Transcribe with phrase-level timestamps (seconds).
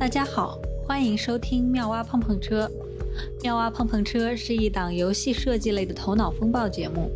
[0.00, 2.66] 大家好，欢迎收听妙蛙碰碰车。
[3.42, 7.10] 妙蛙碰碰车是一档游戏设计类的头脑风暴节目。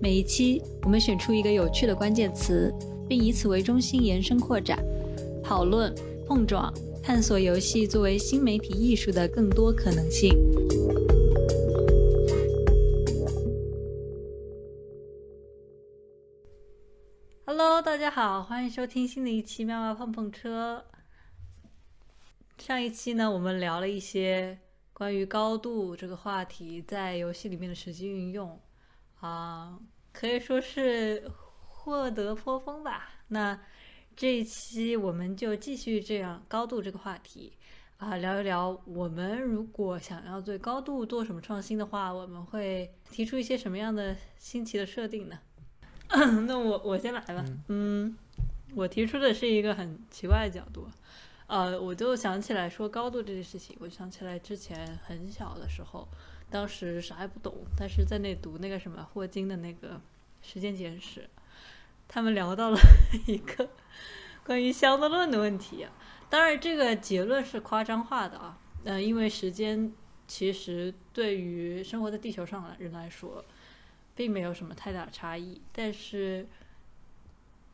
[0.00, 2.72] 每一期我们选出一个有趣的关键词，
[3.08, 4.78] 并以此为中心延伸扩展，
[5.42, 5.92] 讨论、
[6.24, 6.72] 碰撞、
[7.02, 10.30] 探索游戏作为新媒体艺术的更多可能性。
[17.44, 20.84] Hello，大家好，欢迎收听新的一期妙蛙碰碰车。
[22.70, 24.56] 上一期呢，我们聊了一些
[24.92, 28.60] 关于高度这个话题在游戏里面的实际运用，
[29.18, 29.76] 啊，
[30.12, 31.28] 可以说是
[31.66, 33.08] 获得颇丰吧。
[33.26, 33.58] 那
[34.14, 37.54] 这一期我们就继续这样高度这个话题，
[37.96, 45.36] 啊，聊一聊我们如果想要对高度做什么创新的话，我们会提出一些什么样的新奇的设定呢？
[46.46, 48.16] 那我我先来吧，嗯，
[48.76, 50.86] 我提出的是一个很奇怪的角度。
[51.50, 56.06] 呃，我就想起来说高度这件事情，我想起来之前很小的时候，
[56.48, 59.94] 当时啥也不懂，但是在那读那个什么霍金的那个
[60.40, 61.22] 《时间简史》，
[62.06, 62.78] 他们聊到了
[63.26, 63.68] 一个
[64.44, 65.88] 关于相对论的问题。
[66.28, 69.92] 当然，这个结论是夸张化的啊，嗯，因为时间
[70.28, 73.44] 其实对于生活在地球上的人来说，
[74.14, 75.60] 并没有什么太大差异。
[75.72, 76.46] 但是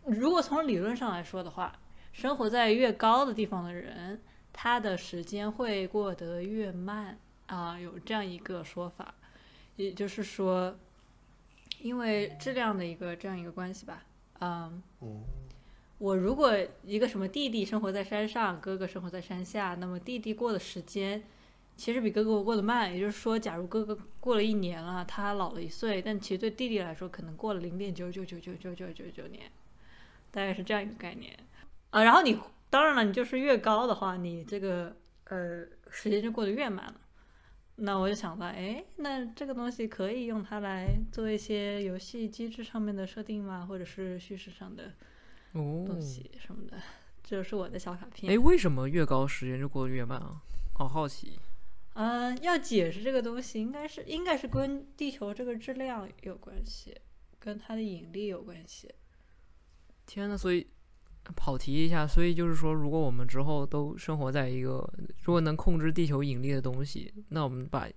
[0.06, 1.78] 如果从理论上来说的话，
[2.16, 4.18] 生活在越高的地方的人，
[4.50, 7.18] 他的时间会过得越慢。
[7.48, 9.14] 啊，有这样一个说法，
[9.76, 10.74] 也就是说，
[11.78, 14.02] 因为质量的一个这样一个关系吧，
[14.40, 14.82] 嗯，
[15.98, 21.22] 我如果一个什么弟弟生活在山上，哥哥生活在山下，那么弟弟过的时间
[21.76, 29.52] 其实比哥哥过得慢，也就是说，假如哥哥过了一年了，他老了一岁，但其实对弟弟来说，可能过了零点九九九九九九九九年，
[30.30, 31.38] 大概是这样一个概念。
[31.90, 37.00] 啊，然后你当然了，你就是越高的话，你这个呃时间就过得越慢了。
[37.76, 43.66] 那我就想到，哎，那这个东西可以用它来做一些游戏机制上面的设定吗？
[43.66, 44.94] 或者是叙事上的
[45.52, 46.78] 东西什么的？
[47.22, 48.32] 这就是我的小卡片。
[48.32, 50.40] 哎，为什么越高时间就过得越慢啊？
[50.74, 51.38] 好好奇。
[51.94, 56.94] 嗯，要解释这个东西，应该是应该是跟地球这个质量有关系，
[57.38, 58.90] 跟它的引力有关系。
[60.06, 60.66] 天呐，所以。
[61.34, 64.88] 跑题一下，所以就是说，如果我们之后都生活在一个
[65.24, 67.88] 如果能控制地球引力的东西，那我们把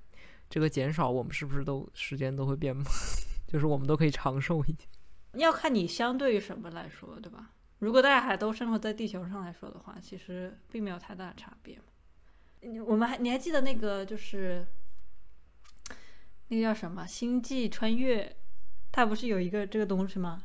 [0.50, 2.86] 这个减少，我们是不是都时间都会变慢？
[3.48, 4.90] 就是我们都可以长寿一点。
[5.34, 7.52] 要看你相对于什么来说，对吧？
[7.80, 11.80] 如果大家还都生活在地球上来说的话，其实并没有太大差别。
[12.86, 14.66] 我们还你还记得那个就是
[16.50, 18.26] 那个叫什么《星际穿越》？
[18.92, 20.44] 它不是有一个这个东西吗？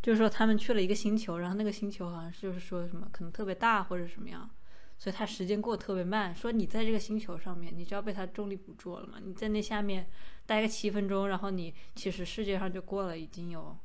[0.00, 4.48] 就是说，他们去了一个星球，然后那个星球好像是就是说什么可能特别大或者什么样，
[4.96, 6.34] 所以它时间过得特别慢。
[6.34, 9.18] 说你在这个星球上面，你就要被它重力捕捉了嘛？
[9.22, 10.08] 你在那下面
[10.46, 13.76] 待个七分钟，然后你其实世界上就过了已经有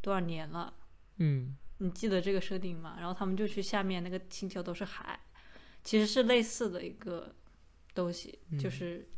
[0.00, 0.72] 多少年了？
[1.16, 2.96] 嗯，你记得这个设定吗？
[2.98, 5.18] 然后他们就去下面那个星球都是海，
[5.82, 7.34] 其实是类似的一个
[7.92, 9.08] 东西，就是，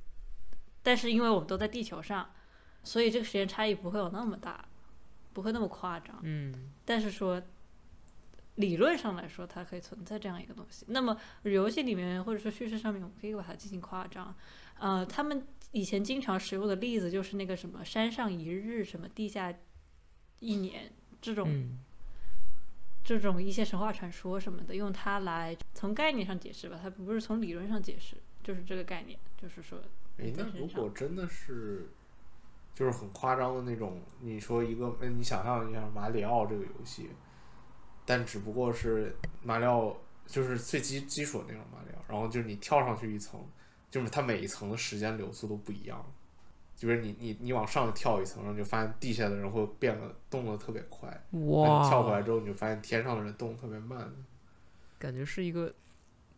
[0.83, 2.31] 但是因为我们都在地球上，
[2.83, 4.68] 所以这个时间差异不会有那么大。
[5.39, 6.53] 不会那么夸张，嗯，
[6.85, 7.41] 但是说
[8.57, 10.85] 理论上来说，它可以存在这样一个东西。
[10.89, 14.35] 那么游戏里面或者说叙事上面，我们可以把它进行夸张。
[14.81, 19.55] 呃，他们以前经常使用的例子就是那个什么“山上一日”什么“地下
[20.41, 20.91] 一年”
[21.23, 21.69] 这种
[23.05, 26.81] 这种一些神话传说什么的，用它来从概念上解释吧。
[26.83, 29.79] 它不是从理论上解释，就是这个概念，就是说，
[30.19, 31.91] 哎，那如果真的是。
[32.75, 37.11] 就是很夸张的那种，你说一个，你想象一下马里奥这个游戏，
[38.05, 39.97] 但只不过是马里奥
[40.27, 43.41] 就是最基基础的那种马里奥，然后就是你跳上去一层，
[43.91, 46.05] 就是它每一层的时间流速都不一样，
[46.77, 51.89] 就是你你你往上跳一层，然后就发现地下的人会变得动得特别快，哇！
[51.89, 54.09] 跳回来之后你就发现天上的人动得特别慢，
[54.99, 55.75] 感觉是一个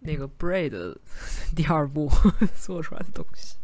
[0.00, 0.96] 那个 Braid
[1.54, 2.08] 第二部
[2.56, 3.56] 做出来的东西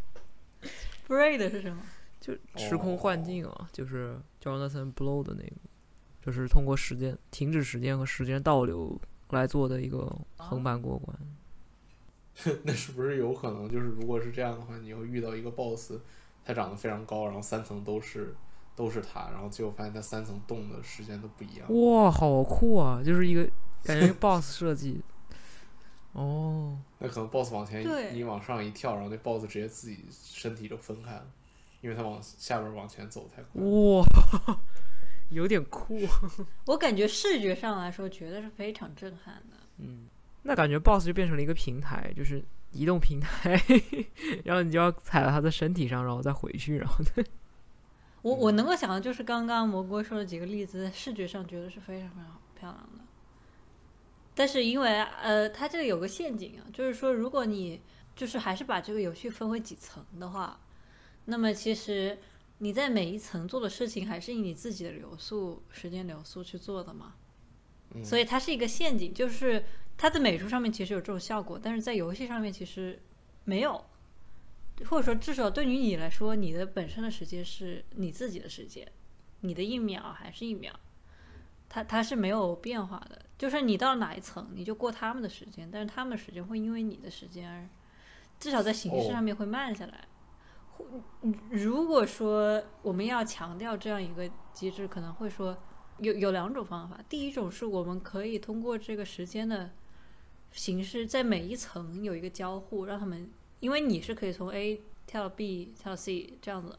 [1.09, 1.83] ，Braid 是什么？
[2.27, 5.53] 就时空幻境啊，就是 Jonathan Blow 的那个，
[6.21, 9.01] 就是通过时间停止时间和时间倒流
[9.31, 11.17] 来做的一个横版过关。
[12.65, 16.01] 那是不是有可能就是如果是这样的话，你会遇到一个 BOSS，
[16.45, 18.35] 他长得非常高，然后三层都是
[18.75, 21.67] 都是他，然后最后发现他三层动的时间都不一样。
[21.73, 23.01] 哇，好酷啊！
[23.03, 23.49] 就是一个
[23.85, 25.01] 感觉 BOSS 设计。
[26.13, 31.27] 哦，那可能 BOSS 往前一往上一跳，然后那 BOSS 直接自己身体就分开了。
[31.87, 34.61] 因为他往下边往前走太快，哇，
[35.31, 36.01] 有点酷。
[36.65, 39.57] 我感觉视觉上来说，觉得是非常震撼的。
[39.79, 40.09] 嗯，
[40.43, 43.63] 那感觉 BOSS 就变成了一个平台，就是移动平台，
[44.43, 47.25] 然后你就要踩到他的身体上，然后再回去，然后再
[48.23, 53.05] 我我能够想到就是刚刚蘑菇说的几个例子，在视觉上觉得是非常非常漂亮的。
[54.35, 57.81] 但是因为呃，它这个有个陷阱啊，就是说如果你
[58.17, 60.59] 就是还是把这个游戏分为几层的话，
[61.27, 62.19] 那么其实
[62.59, 67.15] 你在每一层做的事情还是以你自己的流速、时间流速去做的嘛。
[67.95, 69.65] 嗯所以它是一个陷阱，就是
[69.97, 73.01] 它在美术上面其实有这种效果，但是在游戏上面其实
[73.45, 73.85] 没有，
[74.87, 78.91] 或者说至少对于你来说，你的本身的时间是你自己的时间，
[79.41, 80.73] 你的一秒还是一秒，
[81.69, 83.23] 它它是没有变化的。
[83.39, 87.69] 就是你到哪一层，你就过他们的时间，但是他们的时间会因为你的时间而，
[88.41, 90.09] 至少在形式哦上面会慢下来。
[90.16, 90.16] 或
[91.51, 95.57] 如果说我们要强调这样一个机制，可能会说
[95.99, 96.99] 有有两种方法。
[97.09, 99.71] 第一种是我们可以通过这个时间的
[100.53, 103.31] 形式，在每一层有一个交互，让他们，
[103.61, 106.79] 因为你是可以从 A 跳到 B 跳到 C 这样子，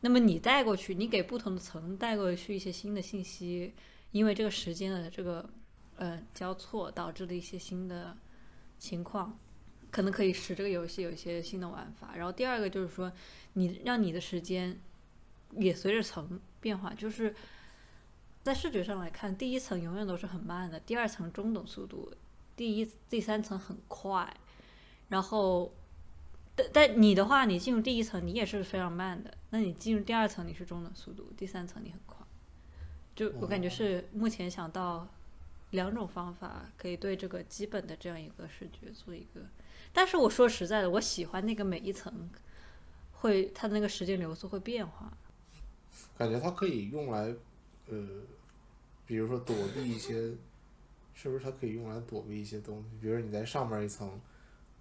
[0.00, 3.74] 那么你带过去，你给不同的层带过去一些新的信息，
[4.10, 5.48] 因为这个时间的这个
[5.96, 8.16] 呃交错导致的一些新的
[8.78, 9.38] 情况，
[9.92, 12.16] 可能可以使这个游戏有一些新的玩法。
[12.16, 13.12] 然后第二个就是说，
[13.52, 14.76] 你让你的时间
[15.52, 17.32] 也随着层变化，就是
[18.42, 22.12] 在视觉上来看，第一层永远都是很慢的，第二层中等速度，
[22.56, 24.36] 第一、第三层很快，
[25.10, 25.72] 然后。
[26.54, 29.32] 但但你的话，你进入第一层，你也是非常慢的。
[29.48, 32.18] 那你进入第二层，你是中等速度；第三层你很快。
[33.16, 35.08] 就我感觉是目前想到
[35.70, 39.40] 两种方法，可以对这个基本的这样一个视觉做一个。
[39.92, 42.30] 但是我说实在的，我喜欢那个每一层
[43.12, 45.12] 会它的那个时间流速会变化。
[46.16, 47.34] 感觉它可以用来，
[47.88, 48.06] 呃，
[49.06, 50.14] 比如说躲避一些，
[51.14, 52.96] 是不是它可以用来躲避一些东西？
[53.00, 54.20] 比如你在上面一层，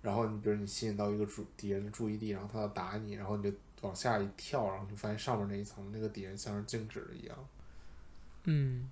[0.02, 7.38] 然后你比如你吸引到一个主敌人的注意力，然后他要打你，然后你就往下一跳，然后就发现上面那一层那个敌人像是静止的一样，
[8.46, 8.90] 嗯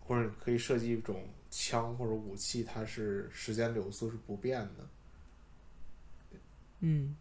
[0.00, 4.86] 或者你可以设计一种枪或者武器，它是时间流速是不变的。
[6.80, 7.16] 嗯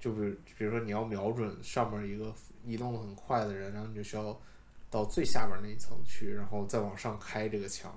[0.00, 2.32] 就比如比如说你要瞄准上面一个
[2.64, 4.40] 移动的很快的人，然后你就需要
[4.90, 7.92] 到最下边那一层去，然后再往上开这个枪，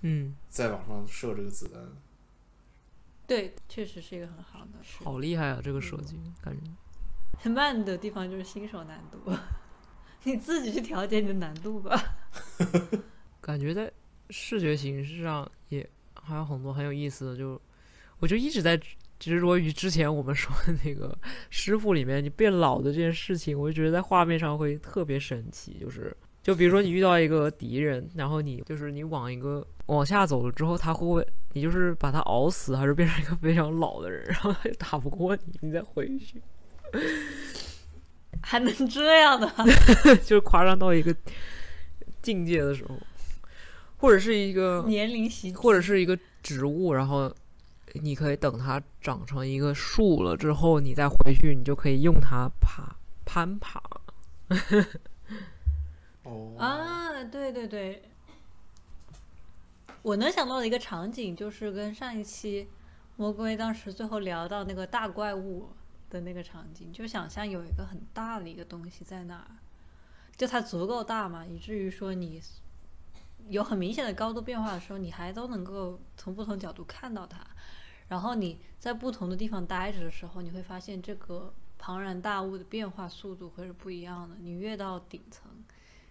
[0.00, 1.80] 嗯，再往上射这个子弹。
[3.26, 4.72] 对，确实是一个很好的。
[5.02, 5.60] 好厉害啊！
[5.62, 6.70] 这个设计感觉，
[7.38, 9.32] 很慢的地方就是新手难度，
[10.24, 11.98] 你自己去调节你的难度吧。
[13.40, 13.90] 感觉在
[14.28, 17.58] 视觉形式上也还有很多很有意思的，就
[18.18, 18.78] 我就一直在
[19.24, 21.16] 执着于之前我们说的那个
[21.48, 36.42] 师傅里面你变老的这件事情，我就觉得在画面上会特别神奇，就是就比如说你遇到一个敌人，然后你就是你往一个往下走了之后，他会不会你就是把他熬死，还是变成一个非常老的人，然后他就打不过你，你再回去，
[38.42, 39.50] 还能这样的？
[40.22, 41.16] 就是夸张到一个
[42.20, 42.94] 境界的时候，
[43.96, 47.34] 或者是一个年龄袭击，或者是一个植物，然后
[48.02, 53.80] 你可以等它长成一个树了之后，你再回去，你就可以用它爬攀爬。
[56.24, 58.02] 哦， 啊，对对对，
[60.02, 62.68] 我能想到的一个场景就是跟上一期
[63.16, 65.70] 魔鬼当时最后聊到那个大怪物
[66.10, 69.46] 的那个场景，就想象有一个很大的一个东西在那儿，
[70.36, 72.42] 就它足够大嘛，以至于说你
[73.48, 77.38] 有很明显的高度变化的时候，你还都能够从不同角度看到它。
[78.08, 84.36] 然后你在不同的地方待着的时候，你会发现这个庞然大物的变化速度会是不一样的。
[84.40, 85.50] 你越到顶层，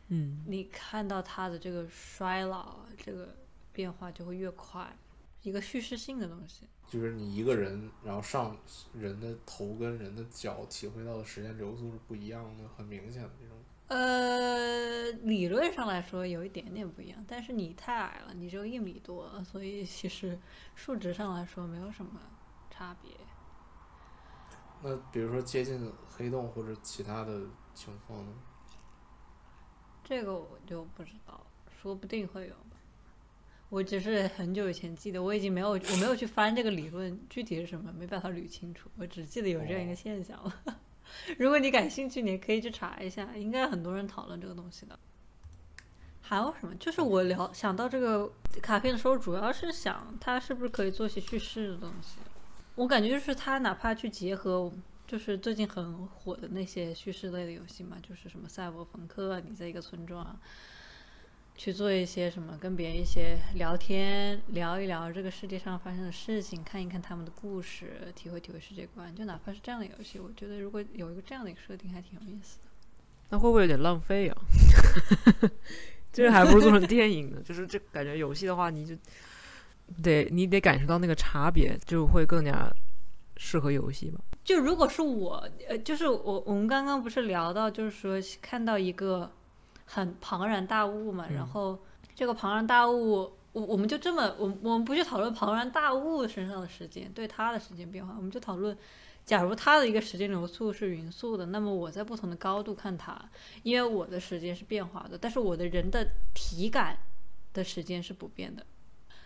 [0.08, 3.36] 嗯，你看到它的这个衰老啊，这个
[3.72, 4.96] 变化就会越快，
[5.42, 6.68] 一个叙事性的东西。
[6.90, 8.56] 就是你一个人，然后上
[8.94, 13.58] 人的头跟人的脚体会到的时间流速是不一样的，很明显的这种。
[13.94, 20.40] 呃，理论上来说有一点点不一样，但是你太矮了，你只有一米多，所以其实
[20.74, 22.20] 数值上来说没有什么
[22.72, 23.12] 差别。
[24.82, 27.42] 那比如说接近黑洞或者其他的
[27.76, 28.34] 情况呢？
[30.04, 32.78] 这个我就不知道，说不定会有吧。
[33.70, 38.90] 我只是很久以前记得，我已经没有我没有去翻这个理论具体是什么，没办法捋清楚。
[38.98, 40.80] 我只记得有这样一个现象了。
[41.40, 44.98] 如果你感兴趣，你也可以去查一下，应该很多人讨论这个东西的。
[46.22, 46.74] 还有什么？
[46.76, 52.18] 就是我聊想到这个卡片的时候，主要是想它是不是可以做些叙事的东西。
[52.76, 54.72] 我感觉就是它哪怕去结合，
[55.06, 60.40] 就是最近很火的那些叙事类的游戏嘛，就是什么赛博朋克啊，你在一个村庄，
[61.56, 69.16] 去做一些什么，跟别人一些聊天，聊一聊这个世界上发生的事情，看一看他们的故事，体会体会世界观。
[69.16, 72.64] 就哪怕是这样的游戏，我觉得如果有一个这样的一个设定，还挺有意思的。
[73.30, 74.38] 那会不会有点浪费啊？
[76.12, 77.42] 这还不如做成电影呢。
[77.44, 78.96] 就是这感觉游戏的话，你就
[80.02, 82.72] 得你得感受到那个差别，就会更加
[83.38, 84.20] 适合游戏吧。
[84.44, 89.32] 就如果是我，呃，就是我我们刚刚不是聊到，就是说看到一个
[89.86, 91.80] 很庞然大物嘛，然后
[92.16, 98.76] 这个庞然大物，我我们就这么，我我们不去讨论庞然大物身上的时间对它的时间变化，我们就讨论，
[99.26, 103.20] 假如它的一个时间流速是匀速的，那么我在不同的高度看它，
[103.64, 106.98] 因为我的时间是变化的，但是我的人的体感
[107.54, 108.66] 的时间是不变的。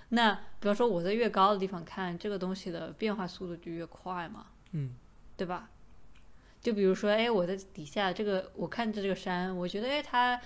[0.09, 4.95] 那比方说我在越高的地方看这个东西的变化速度就越快嘛，嗯，
[5.35, 5.69] 对吧？
[6.61, 10.39] 就比如说，哎，我在底下这个，我看着这个山，我觉得，哎，它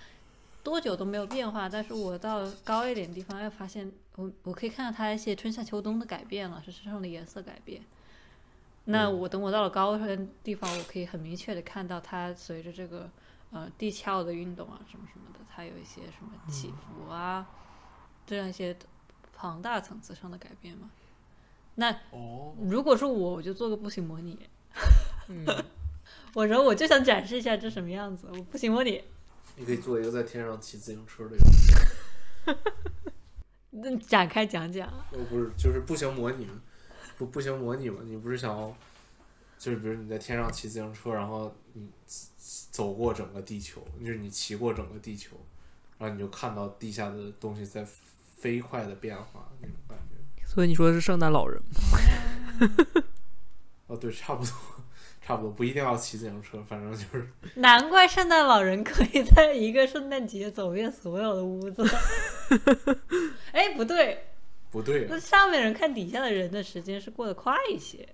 [0.62, 7.82] 多久都没有变化，但是我到高一点的地方，又，发现我我可以看到它一些春夏秋冬的改变了，是身上的颜色改变。
[8.86, 13.10] 那我等我到了高山的地方，我可以很明确的看到它随着这个
[13.52, 17.48] 呃地壳的运动啊什么什么的，它有一些什么起伏啊，
[18.26, 18.76] 这样一些
[19.34, 20.92] 庞大层次上的改变嘛。
[21.76, 24.38] 那哦，如果是我，我就做个步行模拟。
[25.28, 25.46] 嗯，
[26.34, 29.04] 我说我就想展示一下这什么样子，我不行模拟，
[29.58, 31.74] 你可以做一个在天上骑自行车的游戏，
[33.72, 34.92] 那展开讲讲。
[35.12, 36.48] 我，不是，就是步行模拟，
[37.18, 38.02] 不步行模拟嘛？
[38.06, 38.74] 你不是想要，
[39.58, 41.90] 就是比如你在天上骑自行车，然后你
[42.72, 45.36] 走过整个地球，就是你骑过整个地球，
[45.98, 47.86] 然后你就看到地下的东西在
[48.38, 50.48] 飞快的变化那种感觉。
[50.48, 51.70] 所以你说的是圣诞老人吗？
[53.88, 54.54] 哦，对，差不多，
[55.22, 57.28] 差不多，不一定要骑自行车， 反正就是。
[57.56, 61.84] 难怪圣诞老人可以在一个圣诞节走遍所有的屋子。
[63.54, 64.26] 哎，不对，
[64.72, 65.08] 不对啊。
[65.12, 68.08] 那上面人看底下的人的时间是过得快一些。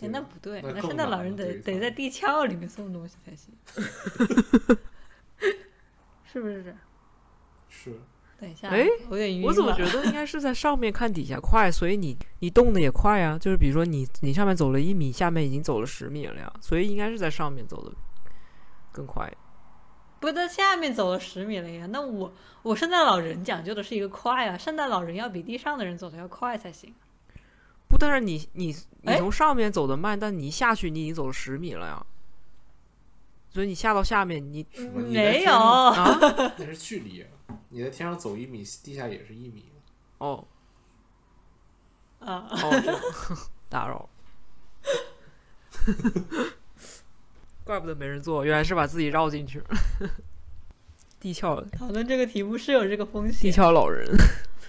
[0.00, 3.54] 哎，那不对，那圣诞老人得得在地壳里面送东西才行，
[6.32, 6.74] 是不是？
[7.68, 7.98] 是，
[8.42, 13.38] 等一下，哎我有点晕我怎么觉得应该是在上面看底下快，所以你你动的也快啊。
[13.38, 17.92] 就是比如说你你上面走了一米，下面已经走了十米了呀，所以应该是在上面走的
[18.90, 19.32] 更快。
[20.18, 21.86] 不是在下面走了十米了呀？
[21.86, 26.92] 那我我圣诞老人讲究的是一个快啊，圣诞老人要比地上的人走的要快才行。
[27.86, 32.04] 不，但是你你你哎从上面走的慢，但你一下去你已经走了十米了呀，
[33.50, 34.66] 所以你下到下面你
[35.08, 36.18] 没有，啊
[36.56, 37.28] 那是距离啊，
[37.68, 39.66] 你在天上走一米，地下也是一米。
[40.18, 40.44] 哦
[42.20, 42.70] 啊，哦，
[43.68, 44.08] 打扰了，
[47.64, 49.66] 怪不得没人做，原来是把自己绕进去了。
[51.18, 53.56] 地壳讨论这个题目是有这个风险地。
[53.56, 54.06] 壳老人，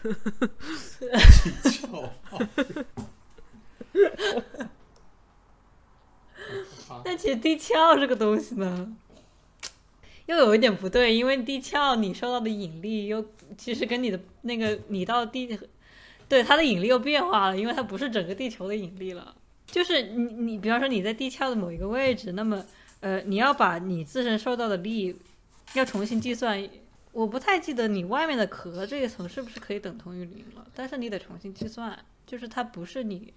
[1.63, 2.12] 跳啊
[7.04, 8.96] 但其实地壳这个东西呢，
[10.25, 13.25] 又有一点不对，因为地壳你受到的引力又
[13.58, 15.60] 其实跟你的那个你到地，
[16.30, 19.36] 对它的引力又变化了，因为它不是整个地球的引力了。
[19.65, 22.63] 就是你你比方说你在地壳的某一个位置，那么
[23.00, 25.15] 呃你要把你自身受到的力
[25.74, 26.70] 要重新计算。
[27.12, 33.32] 我不太记得你外面的壳这一层是不是可以等同于零了，但是你得重新计算，就是它不是你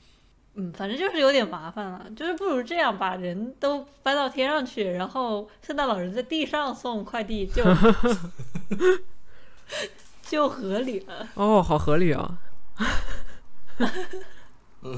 [0.58, 7.62] 嗯，反正就是有点麻烦了，就是不如这样把人都搬到天上去，然后圣诞老人在地上送快递就
[10.22, 11.28] 就合理了。
[11.34, 12.38] 哦，好合理啊！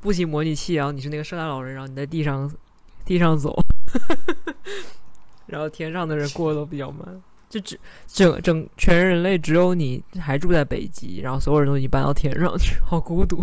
[0.00, 2.50] 步行模拟器啊，你是那个圣诞老人，然后你在地上
[3.04, 3.54] 地上走，
[5.46, 7.78] 然后天上的人过得都比较慢，就只
[8.08, 13.40] 整整全人类只有你还住在北极，然后所有人都已经搬到天上去，好孤独。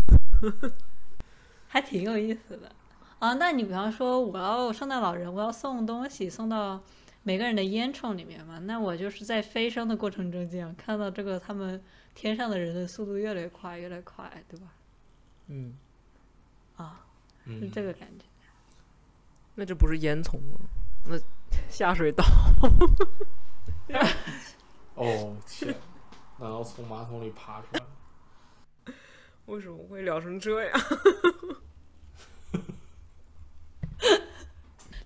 [1.68, 2.72] 还挺有意思的
[3.20, 3.34] 啊。
[3.34, 6.82] 那你比方说，我要圣诞老人，我要送东西送到
[7.24, 11.84] 每个人的烟囱里面嘛，那我就是在飞升的过程中间看到这个他们
[12.16, 14.68] 天上的人的速度越来越快，越来越快，对吧？
[15.48, 15.78] 嗯，
[16.76, 17.06] 啊，
[17.46, 18.26] 是嗯，这个感觉。
[19.56, 20.60] 那这不是烟囱吗？
[21.06, 21.18] 那
[21.70, 22.24] 下水道。
[24.96, 25.74] 哦天，
[26.38, 27.80] 难道从马桶里爬出来？
[29.48, 30.80] 为什么会聊成这样？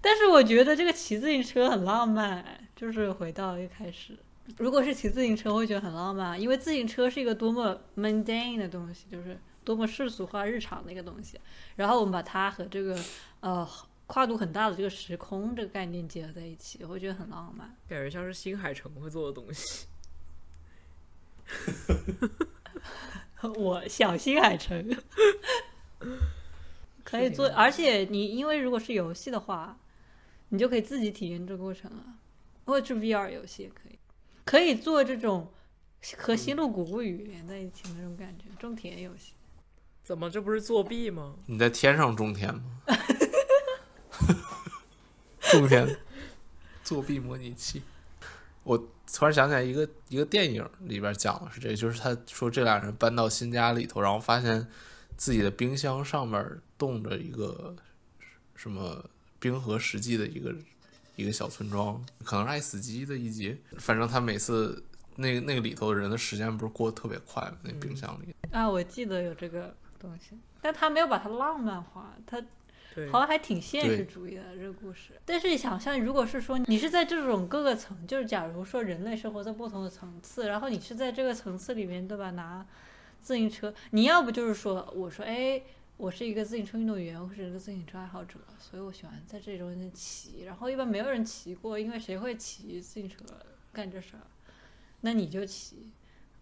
[0.01, 2.43] 但是我觉得这个骑自行车很浪漫，
[2.75, 4.17] 就是回到一开始，
[4.57, 11.39] 如果是骑自行车，我会觉得很浪漫，因为自行车是一个多么 mundane 的东西，就是多么世俗化、日常的一个东西。
[11.75, 12.99] 然后我们把它和这个
[13.41, 13.69] 呃
[14.07, 17.77] 跨度很大的这个时空这个概念结合在一起，我会觉得很浪漫。
[17.87, 19.85] 感觉像是新海诚会做的东西。
[23.57, 24.89] 我小新海城，
[27.03, 29.77] 可以做，而且你因为如果是游戏的话，
[30.49, 32.19] 你就可以自己体验这个过程啊，
[32.65, 33.97] 或者是 VR 游戏也可以，
[34.45, 35.51] 可以做这种
[36.17, 39.33] 和《星露谷物语》连在一起的那种感觉，种田游戏。
[40.03, 41.35] 怎么这不是作弊吗？
[41.45, 42.63] 你在天上种田吗？
[45.51, 45.97] 种田，
[46.83, 47.81] 作弊模拟器。
[48.63, 54.65] 我突然想起来一个一个电影里边讲的是这个，就是他说这俩人搬到新家里头，然后发现
[55.17, 57.75] 自己的冰箱上面冻着一个
[58.55, 59.03] 什么
[59.39, 60.55] 冰河世纪的一个
[61.15, 63.55] 一个小村庄，可能是爱死机的一集。
[63.77, 64.81] 反正他每次
[65.15, 67.57] 那个那个里头的人的时间不是过得特别快吗？
[67.63, 68.33] 那冰箱里。
[68.51, 72.47] 啊，我记得有这个东西，但他没有把它浪漫化，他对
[73.11, 75.13] 好像还挺现实主义的这个故事。
[75.25, 82.31] 但是想象，如果是说你是在这种各个层，就是假如说人类生活在不同的层次，然后你是在这个层次里面，对吧？
[82.31, 82.65] 拿
[83.19, 85.61] 自行车，你要不就是说，我说，哎，
[85.97, 90.43] 我是一个自行车运动员，或者一个自行车爱好者，所以我喜欢在这中间骑。
[90.43, 93.17] 然后一般没有人骑过，因为谁会骑自行车
[93.71, 94.27] 干这事儿？
[95.01, 95.91] 那你就骑。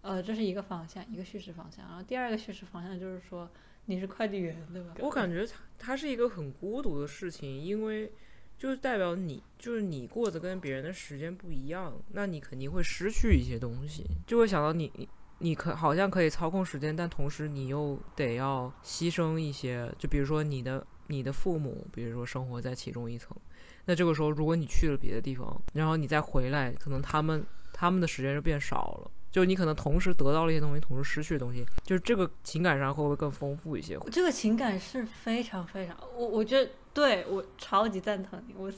[0.01, 1.85] 呃，这是一个方向，一个叙事方向。
[1.85, 3.49] 然后第二个叙事方向就是说，
[3.89, 4.93] 你是快递员，对吧？
[4.99, 8.11] 我感觉它它是一个很孤独的事情，因为
[8.55, 23.35] 就是代表你就是你过得跟别人的时间不一样，那你肯定会失去一些东西，就会想到你你你可好像可以操控时间，但同时你又得要牺牲一些，就比如说你的你的父母，比如说生活在其中一层，
[23.85, 27.43] 那这个时候如果你去了别的地方，然后你再回来，可能他们
[27.73, 29.11] 他们的时间就变少了。
[29.31, 33.97] 就你可能同时得到了一些东西，同时失去的东西，就是这个情感上会不会更丰富一些？
[34.11, 38.71] 这个情感是非常非常，我我觉得对我超级赞同你，我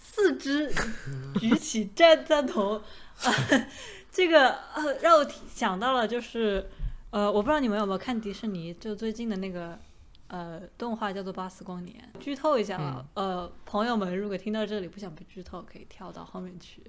[0.00, 0.72] 四肢
[1.40, 3.32] 举起赞赞同啊，
[4.10, 6.68] 这个呃让我想到了就是
[7.10, 9.78] 呃，我不知道你们有没有看迪士尼就最近的那个
[10.32, 16.82] 呃动画叫做《巴斯光年》，剧透一下啊，呃，朋友们如果听到这里不想被剧透，可以跳到后面去。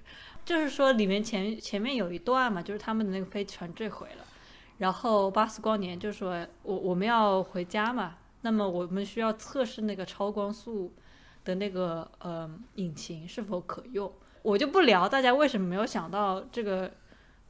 [0.45, 4.23] 就是说里面前前面有一段嘛，就是他们的那个飞船坠毁了。
[4.77, 10.93] 然后巴斯光年就说：“我我们要回家嘛，那么我们需要测试那个超光速
[11.43, 14.09] 的那个呃引擎是否可用。
[14.41, 16.91] 我就不聊大家为什么没有想到这个，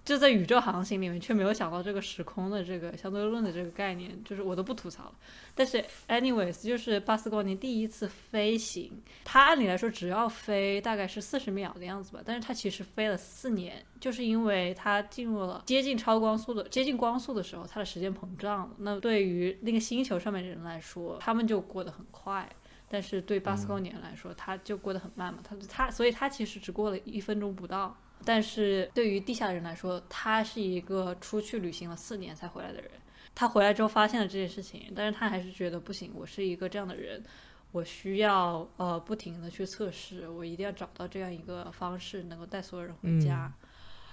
[0.05, 5.13] 就在宇宙航行里面却没有想到这个时空的这个相对论的这个概念，就是我都不吐槽了。
[5.55, 8.91] 但是 anyways，就是巴斯光年第一次飞行，
[9.23, 18.75] 它按理来说只要飞大概是四十秒的样子吧，但是它其实飞了四年，就是因为它进入了接近超光速的接近光速的时候，它的时间膨胀了。
[18.79, 22.49] 那对于那个星球上面的人来说，他们就过得很快。
[22.89, 27.97] 但是对巴斯光年来说，他就过得很慢嘛，他他所以他其实只过了一分钟不到。
[28.25, 32.89] 但是对于地下的人来说，他是一个出去旅行了四年才回来的人。
[33.35, 37.23] 他回来之后发现了这件事情，但是他还是觉得不行，我是一个这样的人，
[37.71, 43.51] 我需要呃不停的去测试，我一定要找到这样一个方式，能够带所有人回家。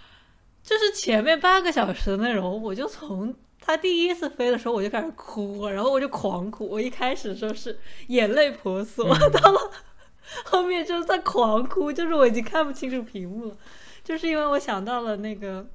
[0.65, 6.67] 就是前面半个小时的内容，我就从他第一次飞的时候我就开始哭，然后我就狂哭。
[6.67, 9.71] 我一开始的时候是眼泪婆娑，到了
[10.45, 13.57] 后面就是在狂哭，就是我已经看不清楚屏幕了，
[14.11, 15.71] 就是因为我想到了那个。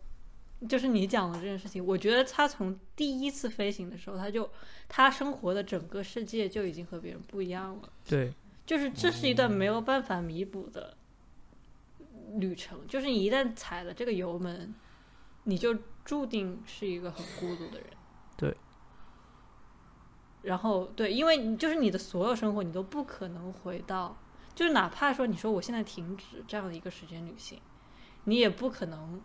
[0.70, 4.50] 就是你讲的这件事情，我觉得他从第一次飞行的时候，他就
[4.88, 7.90] 他生活的整个世界就已经和别人不一样了。
[8.08, 8.34] 对，
[8.66, 10.96] 就是这是一段没有办法弥补的
[12.36, 12.80] 旅程。
[12.88, 14.74] 就是你一旦踩了这个油门，
[15.44, 17.90] 你就注定是一个很孤独的人。
[18.36, 18.56] 对。
[20.42, 24.18] 然后对，因为你就是你的所有生活，你都不可能回到，
[24.56, 27.60] 就是哪怕说你说我现在停止这样的一个时间旅行，
[28.26, 29.22] 你也不可能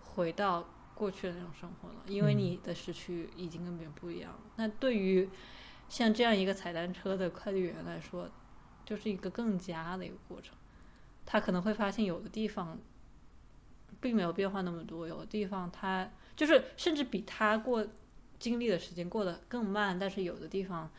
[0.00, 4.40] 回到过去的那种生活了，因为你的时区已经跟别人不一样了。
[4.56, 5.28] 那对于
[5.88, 8.30] 像这样一个踩单车的快递员来说，
[8.84, 10.54] 就是一个更加的一个过程。
[11.24, 12.78] 他可能会发现有的地方
[14.00, 17.86] 并没有变化那么多，有的地方他就是甚至比他过
[18.38, 20.90] 经历的时间过得更慢，但是有的地方。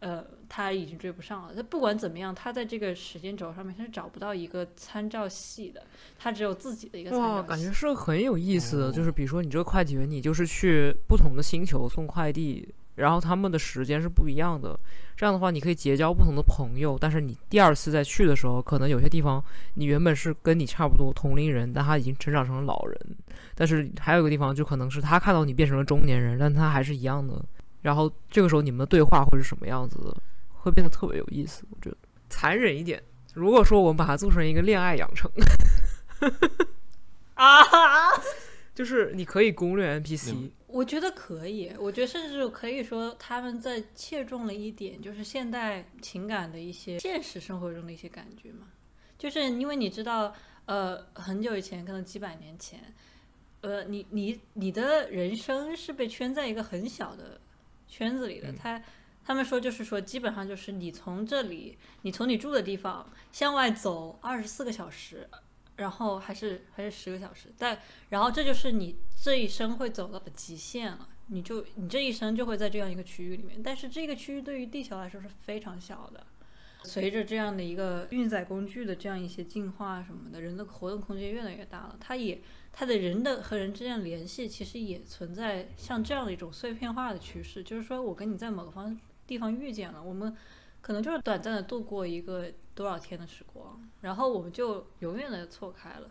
[0.00, 1.54] 呃，他已经追不上了。
[1.54, 5.82] 他不管怎么样，他在这个时间轴上面他是找不到一个参照系的，
[6.18, 8.86] 他只有自己的一个参照哇，感觉是很有意思的。
[8.86, 14.78] 哦就是比如说，你这个快递员，你就是去不同的星球送快递，然后他们的时间是不一样的。
[15.16, 16.96] 这样的话，你可以结交不同的朋友。
[16.98, 22.98] 但是你第二次再去的时候，可能有些地方你原本是跟你差不多同龄人，但他已经成长成了老人。
[23.54, 27.44] 但是还有一个地方，就可能是他看到你变成了中年人，但他还是一样的。
[27.82, 30.16] 然后这个时候你们的对话会是什么样子的？
[30.62, 31.64] 会变得特别有意思。
[31.70, 31.96] 我觉得
[32.28, 33.02] 残忍一点，
[33.34, 35.30] 如果说我们把它做成一个恋爱养成。
[37.34, 37.62] 啊，
[38.74, 48.66] 就是你可以攻略 NPC，我觉得可以，我觉得甚至可以说他们在切中了一点，就是现代情感的一些现实生活中的一些感觉嘛。
[49.16, 50.34] 就是因为你知道，
[50.66, 52.78] 呃，很久以前，可能几百年前，
[53.62, 57.40] 呃，你你你的人生是被圈在一个很小的
[57.90, 58.50] 圈子里的。
[58.52, 58.82] 他
[59.22, 65.28] 他们说就是说，基本上就是你从这里，你从你住的地方向外走二十四个小时。
[65.76, 76.26] 然后还是还是十个小时，但然后这就是你这一生会走到的极限了，你就你这一生就会在这样一个区域里面，但是这个区域对于地球来说是非常小的。
[76.84, 90.36] 随着这样的一个运载工具的这样一些进化什么的，人的活动空间越来越大了，它也它的人的和人之间的联系其实也存在像这样的一种碎片化的趋势，就是说我跟你在某个方地方遇见了，我们。
[90.82, 96.10] 可能就是短暂的度过一个多少天的时光，然后我们就永远的错开了。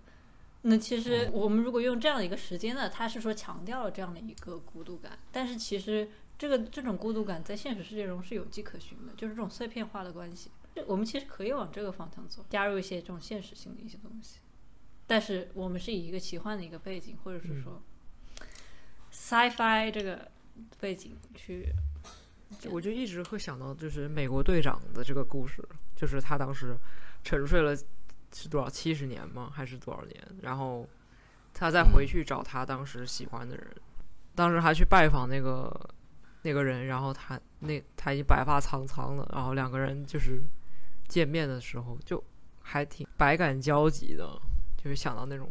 [0.62, 10.52] 那其实我们如果用这样的一个时间呢，他是说强调了这样的一个孤独感，但是其实这个这种孤独感在现实世界中是有迹可循的，就是这种碎片化的关系。
[10.86, 14.38] 我们其实可以往这个方向走，加入一些这种现实性的一些东西。
[15.10, 17.82] 但是我们是以一个奇幻的一个背景，或者是说
[19.12, 20.30] sci-fi 这个
[20.80, 21.74] 背景去。
[22.70, 26.78] 我就一直会想到，就是美国队长的这个故事，就是他当时
[27.24, 27.76] 沉睡了
[28.32, 29.52] 是多少七十年吗？
[29.52, 30.16] 还是多少年？
[30.44, 30.88] 然后
[31.56, 33.68] 他再回去找他当时喜欢的人，
[34.36, 35.72] 当时还去拜访那个
[36.44, 40.42] 那个人，然后他那他已经白发苍苍了，然后两个人就是
[41.08, 42.24] 见面的时候就
[42.62, 44.40] 还挺百感交集的，
[44.84, 45.50] 就是想到那种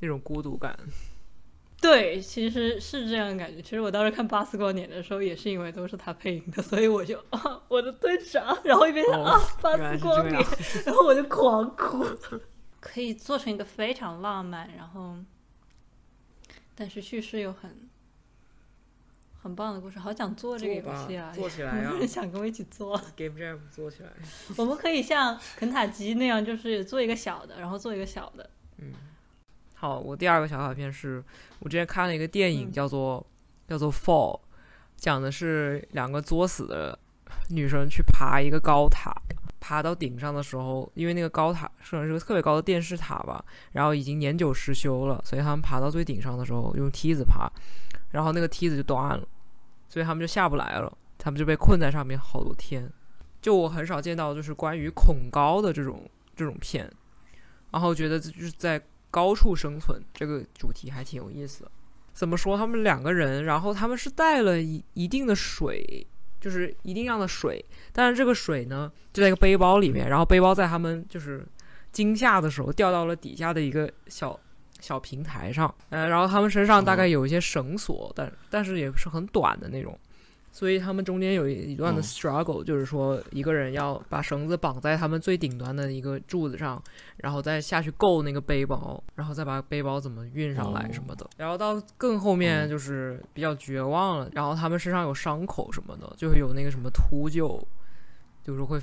[0.00, 0.78] 那种孤独感。
[1.80, 3.60] 对，其实是这样的感觉。
[3.60, 10.42] 其实我当时看《巴斯光年》的时候，也是因为都是他配音的，所以我就啊，我的队长，然后一边想啊，巴斯光年，
[10.86, 12.04] 然后我就狂哭。
[12.80, 15.16] 可以做成一个非常浪漫，然后
[16.74, 17.88] 但是叙事又很
[19.46, 19.98] 很棒的故事。
[20.00, 21.32] 好想做这个游戏啊！
[21.32, 24.10] 做起 来有人想跟我一起做 Game Jam 做起来。
[24.58, 28.50] 我们可以像肯塔基那样，就是做一个小的，然后做一个小的。
[28.78, 28.92] 嗯。
[29.76, 31.22] 好，我第二个小卡片是
[31.60, 33.24] 我之前看了一个电影，叫做
[33.68, 34.36] 叫做《Fall》，
[34.96, 36.98] 讲的是两个作死的
[37.50, 39.14] 女生去爬一个高塔，
[39.60, 47.46] 爬到顶上的时候，因为那个高塔是是个特别高的电视塔吧，然后已经年久失修了，所以他们爬到最顶上的时候用梯子爬，
[48.12, 49.28] 然后那个梯子就断了，
[49.88, 52.90] 所以他们就下不来了，他们就被困在上面好多天。
[53.40, 56.90] 就我很少见到就是关于恐高的这种这种片，
[57.70, 58.82] 然后觉得就是在。
[59.08, 61.70] 高处生存这个主题还挺有意思的。
[62.12, 62.54] 怎么说？
[62.54, 66.06] 他们两个人，然后他们是带了一一定的水，
[66.38, 71.46] 就是一定量的水，但是这个水呢就在一个背包里面，然后背包在他们就是
[71.92, 74.38] 惊吓的时候掉到了底下的一个小
[74.80, 79.98] 小平台上，呃，然后他们身上大概有一些绳索，但但是也不是很短的那种。
[80.52, 86.82] 所以他们中间有一段的 struggle，就是说一个人要把绳子绑在他们最顶端的一个柱子上，
[87.18, 91.28] 然后再下去够那个背包，然后再把背包怎么运上来什么的。
[91.36, 97.62] 然后到更后面就是比较绝望了，然后他们身上有伤口什么的，就会有那个什么秃鹫，
[98.42, 98.80] 就是会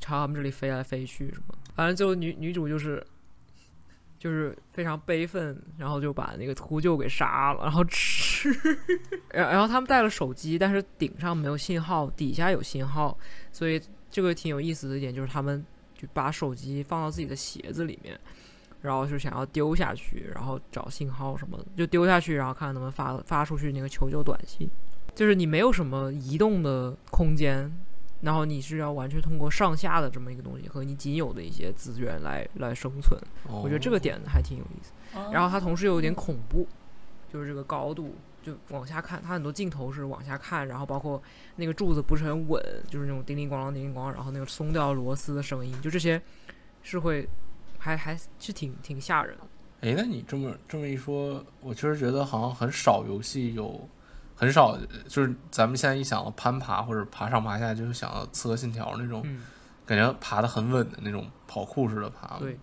[0.00, 1.54] 朝他们这里飞来飞去什么。
[1.74, 3.06] 反正就女女主就是。
[4.18, 8.50] 就是非常悲愤，然后就把那个秃鹫给杀了，然后吃。
[9.30, 13.16] 然然后他们带了手机，但是顶上没有信号，底下有信号，
[13.52, 18.18] 所以这个挺有意思的一点就是他们就把手机放到自己的鞋子里面，
[18.82, 24.68] 然后就想要丢下去，然后找信号什么的，就丢下去，然后看能不能发发出去那个求救短信。
[25.14, 27.70] 就是你没有什么移动的空间。
[28.22, 34.92] 然后你是要完全通过上下的这么一个东西和你仅有的一些资源来来生存，我觉得这个点还挺有意思。
[35.30, 36.66] 然后它同时又有点恐怖，
[37.32, 41.22] 就是这个高度就往下看，它很多镜头是往下看，然后包括
[41.56, 46.20] 那个柱子不是很稳，就是那种叮铃咣啷叮铃咣啷，然后那个松掉螺丝的声音，就这些
[46.82, 47.28] 是会
[47.78, 49.36] 还还是挺挺吓人。
[49.82, 53.86] 哎，那你这么这么一说，我确实觉得好像很少游戏有。
[54.38, 59.26] 很少，就是咱们现在一想到攀爬或者爬上爬下，就是想到《刺客信条》那种，
[59.86, 62.38] 感觉爬的很稳的那种跑酷式的爬。
[62.38, 62.58] 对，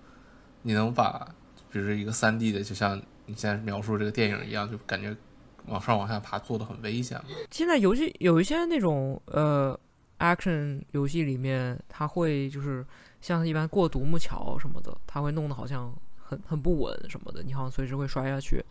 [0.62, 1.28] 你能把，
[1.72, 5.18] 比如说一个三 D 的，就像你现在描述这个电影一样，就感觉
[5.66, 7.26] 往上往下爬做的很危险吗。
[7.50, 9.76] 现在游戏有一些那种呃
[10.20, 12.86] ，action 游戏里面，它会就是
[13.20, 18.64] 像一般过独木桥什么的，它会弄得好像很很不稳什么的，你好像随时会摔下去。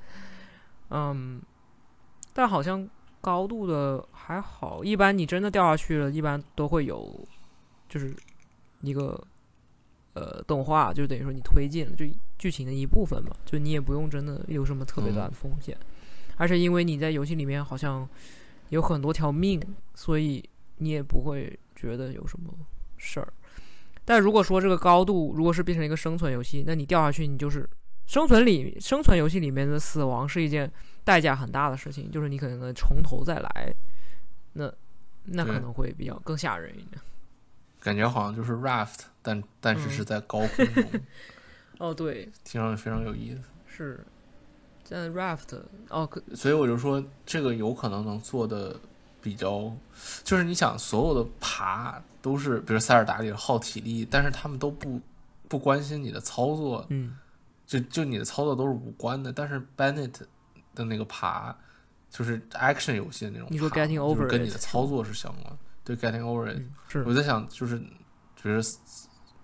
[0.91, 1.43] 嗯。
[2.33, 2.89] 但好像
[3.21, 7.27] 高度的还好，一般你真的掉下去了，一般都会有，
[7.89, 8.15] 就是
[8.81, 9.23] 一个
[10.15, 12.05] 呃动画，就等于说你推进了，就
[12.39, 15.77] 剧情的一部分嘛，就你也不用真的有什么特别大的嗯风险，
[16.37, 18.09] 而且因为你在游戏里面好像
[18.71, 19.61] 有很多条命，
[19.95, 20.43] 所以
[20.79, 22.53] 你也不会觉得有什么
[22.97, 23.33] 事儿。
[24.05, 27.69] 但如果说这个高度如果是变成一个生存游戏，那你掉下去，你就是
[28.07, 30.69] 生存里生存游戏里面的死亡是一件
[31.05, 33.75] 代价很大的事情，就是你可能从头再来，
[34.53, 34.73] 那
[35.25, 37.01] 那可能会比较更吓人一点。
[37.81, 40.85] 感觉好像就是 raft，但但是嗯是在高空中，
[41.79, 43.41] 哦，对，听上去非常有意思。
[43.67, 44.07] 是
[44.85, 48.79] 在 raft 哦，所以我就说，这个有可能能做的
[49.21, 49.75] 比较，
[50.23, 55.01] 就是你想所有的爬都是，比如塞尔达里耗体力，但是他们都不
[55.49, 57.19] 不关心你的操作，嗯
[57.67, 59.33] 就就你的操作都是无关的。
[59.33, 60.21] 但是 Bennett
[60.75, 61.57] 的那个爬，
[62.11, 65.59] 就是 action 游戏的那种爬，你说 Getting 就是 Over 跟你的操作是相关。
[65.85, 67.83] 对，Getting Over It，、嗯是我在想，就是
[68.37, 68.79] 就是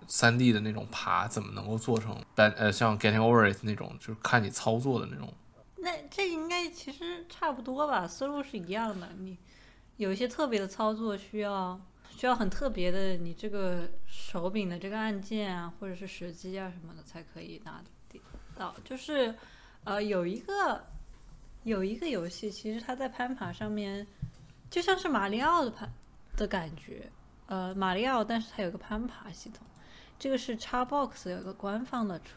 [0.07, 5.33] 三 D 的那种爬，怎么能够做成呃像 Getting Over It 那种，就是看你操作的那种。
[5.77, 9.09] 那这应该其实差不多吧，思路是一样的。
[9.17, 9.37] 你
[9.97, 18.19] 有一些特别的操作需要需要很特别的，你这个手柄的这个按键啊，或者是时机啊什么的才可以拿得
[18.57, 18.75] 到。
[18.83, 19.33] 就是
[19.83, 20.85] 呃，有一个
[21.69, 24.05] 有一个游戏，其实它在攀爬上面
[24.71, 25.87] 就像是马里奥的攀
[26.35, 27.09] 的感觉。
[27.45, 29.65] 呃，马里奥，但是它有个攀爬系统，
[30.17, 32.31] 这个是 Xbox 有一个官方的出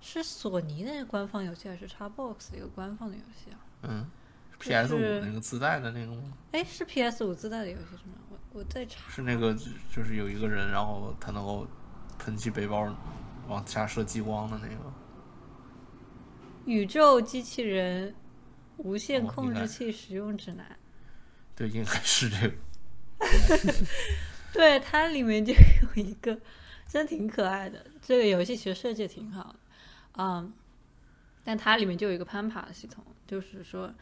[0.00, 3.58] 是索尼的官方游戏还是 Xbox 的一个官方的游戏啊？
[3.82, 4.06] 嗯
[4.58, 6.32] ，PS 五那个自带的那个吗？
[6.52, 8.14] 哎，是 PS 五自带的游戏是吗？
[8.30, 9.08] 我我在查。
[9.10, 11.66] 是那个就就是有一个人，然后他能够
[12.18, 12.92] 喷气背包
[13.48, 14.74] 往下射激光的那个。
[16.66, 18.14] 宇宙机器人
[18.78, 20.76] 无线控制器使用指南。
[21.54, 22.54] 对，应该是这个。
[24.52, 26.38] 对，它里面就有一个，
[26.88, 27.86] 真挺可爱的。
[28.00, 29.58] 这个游戏其实设计得挺好的，
[30.18, 30.52] 嗯，
[31.44, 33.92] 但它里面就有一个攀爬的系统，就是说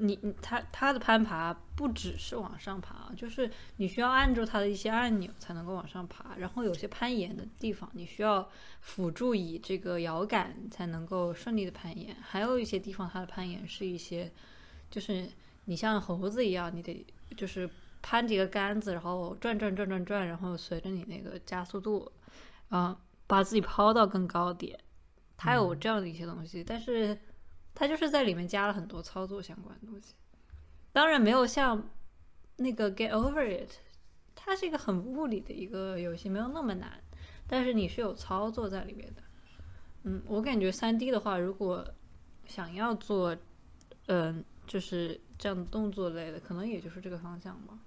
[0.00, 8.48] 你你它它的攀爬不只是往上爬，就是你需要按住它的一些按钮才能够往上爬，然后有些攀岩的地方你需要
[8.80, 14.32] 辅助以这个摇杆才能够顺利的攀岩，还有一些地方它的攀岩是一些，
[14.90, 15.28] 就是
[15.66, 17.68] 你像猴子一样，你得就是
[18.02, 22.10] 攀几个杆子，然后转转转转转，然后随着你那个加速度，
[22.70, 24.78] 啊、把自己抛到更高点。
[25.36, 27.18] 它有这样的一些东西，但是
[27.74, 30.14] 它就是在里面加了很多操作相关的东西。
[30.92, 31.88] 当然没有像
[32.56, 33.70] 那个 Get Over It，
[34.34, 37.00] 它是一个很物理的一个游戏，没有那么难，
[37.46, 39.22] 但是你是有操作在里面的。
[40.02, 41.86] 嗯，我感觉三 D 的话，如果
[42.46, 43.36] 想要做，
[44.06, 47.78] 嗯、就是这样的动作类的，可能也就是这个方向吧。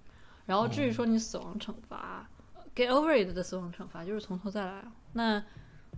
[0.45, 2.29] 然后至于说你死亡惩罚、
[2.75, 4.91] g e t Over It 的死亡惩罚就是从头再来啊。
[5.13, 5.43] 那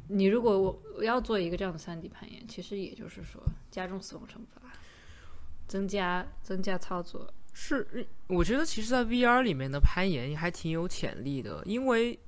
[0.07, 3.41] 你如果我我要做一个这样的三 D 攀岩，其实也就是说
[3.71, 4.61] 加重死亡惩罚，
[5.67, 7.31] 增加增加操作。
[7.53, 12.19] 是，我觉得其实，在 VR 里面的攀岩还挺有潜力的，因为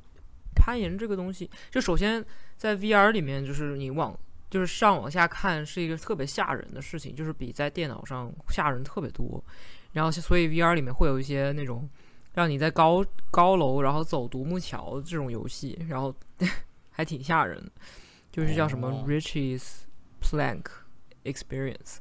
[0.55, 2.23] 攀岩这个东西，就首先
[2.55, 4.17] 在 VR 里面，就是你往
[4.49, 9.43] 就是上往下看是一个特别吓人的事情，就是比在电脑上吓人特别多。
[9.91, 11.89] 然后，所以 VR 里面会有一些那种
[12.33, 16.15] 让你在高高楼然后走独木桥这种游戏，然后
[16.97, 17.71] 还挺吓人的，
[18.31, 19.81] 就是叫什么哦 Richie's
[20.19, 20.63] Plank
[21.23, 21.97] Experience。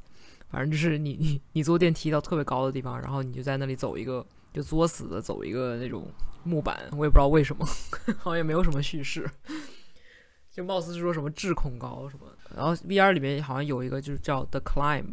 [0.48, 6.11] 反正就是你你你坐电梯到特别高的地方，然后你就在那里走一个，就作死的走一个那种
[6.44, 7.66] 木板，我也不知道为什么，
[8.16, 9.28] 好像也没有什么叙事，
[10.50, 12.56] 就貌似是说什么智恐高什么的。
[12.56, 15.12] 然后 VR 里面好像有一个就是叫 The Climb，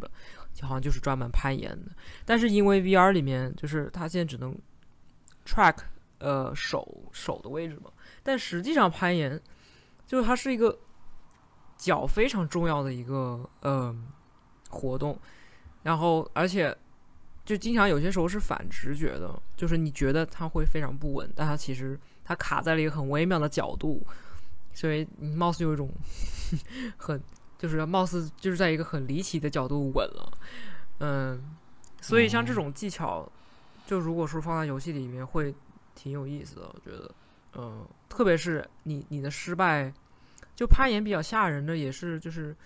[0.54, 1.92] 就好像就是专门攀岩的。
[2.24, 4.56] 但是因为 VR 里面就是它现在只能
[5.44, 5.78] track
[6.20, 7.90] 呃手手的位置嘛，
[8.22, 9.38] 但实际上攀岩
[10.06, 10.78] 就是它是一个
[11.76, 13.94] 脚非常重要的一个呃
[14.70, 15.18] 活动，
[15.82, 16.76] 然后而且
[17.44, 24.02] 就经常有些时候是反直觉的，就是你觉得它会非常不稳，但它其实它卡在了一个很微妙的角度，
[24.72, 25.90] 所以你貌似有一种
[26.96, 27.22] 很
[27.58, 30.32] 就是貌似就是在一个很离奇的角度稳了，
[30.98, 31.56] 嗯，
[32.00, 33.30] 所以像这种技巧，
[33.86, 35.54] 就如果说放在游戏里面会
[35.94, 37.10] 挺有意思的，我觉得，
[37.56, 39.92] 嗯，特别是你你的失败，
[40.54, 42.56] 就攀岩比较吓人的也是就是。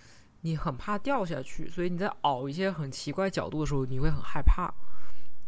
[0.41, 4.73] 你很怕掉下去，所以你在熬一些很奇怪角度的时候，你会很害怕。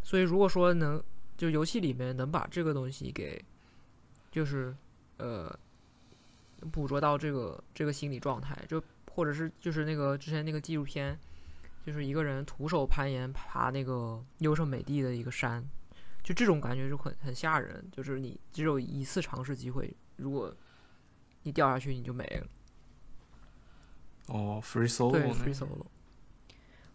[0.03, 1.01] 所以如果说能
[1.37, 3.41] 就游戏里面能把这个东西给，
[4.29, 4.75] 就是
[5.15, 5.57] 呃
[6.73, 11.17] 捕捉到这个这个心理状态，就或者是就是那个之前那个纪录片，
[11.85, 15.65] 就是一个人徒手攀岩爬那个优胜美地的一个山，
[16.23, 17.83] 就这种感觉就很很吓人。
[17.91, 20.55] 就是你只有一次尝试机会，如果
[21.43, 22.47] 你掉下去你就没了。
[24.27, 25.85] 哦，free solo，对，free solo。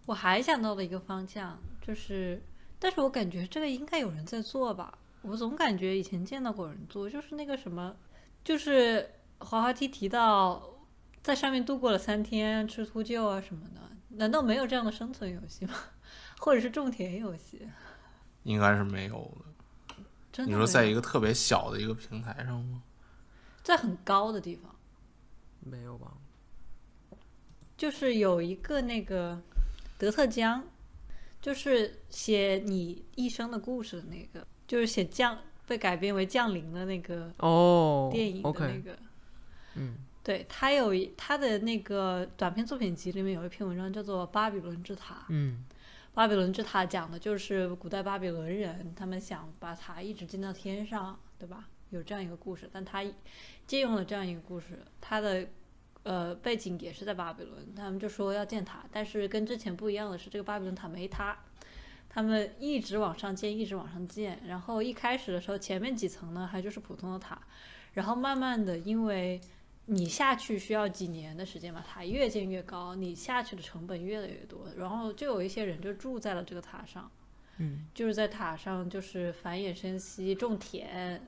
[0.07, 2.41] 我还想到了一个方向，就是，
[2.79, 4.97] 但是我感觉这个应该有人在做吧。
[5.23, 7.97] 我总感觉以前见到过人做，就是那个什么，
[8.45, 10.79] 就是滑滑梯提到
[11.21, 15.75] 在上面度过了三天，吃秃鹫啊什么的，难道没有这样的生存游戏吗？
[16.39, 17.69] 或者是种田游戏？
[18.47, 19.97] 应该是没有的。
[20.33, 22.83] 真的你说在一个个特别小的一个平台上吗？
[23.63, 24.75] 在很高的地方，
[25.61, 26.13] 没有吧？
[27.77, 29.43] 就是有一个那个
[29.99, 30.65] 德特江，
[31.41, 38.97] 就是写你一生的故事的那个，就是写降被改编为降临的那个哦，电影的那个。
[39.75, 45.15] 嗯，对他有一他的那个短篇作品集里面有一篇文章叫做《巴比伦之塔》。
[45.29, 45.65] 嗯，
[46.17, 51.69] 巴比伦之塔讲的就是古代巴比伦人，他们想把塔一直建到天上，对吧？
[51.91, 53.05] 有这样一个故事，但他
[53.67, 55.47] 借用了这样一个故事，他的
[56.05, 57.75] 呃背景也是在巴比伦。
[57.75, 61.37] 他们就说要建塔，但是跟之前不一样的是，这个巴比伦塔没塌，
[62.09, 64.41] 他们一直往上建，一直往上建。
[64.47, 67.39] 然后一开始的时候，前面几层呢还就是普通的塔，
[67.93, 69.39] 然后慢慢的因为
[69.89, 77.09] 你下去需要几年的时间吧，塔越建越高，你下去的成本越来越多，然后就有一些人就住在了这个塔上，
[77.59, 81.21] 嗯，就是在塔上就是繁衍生息、种田，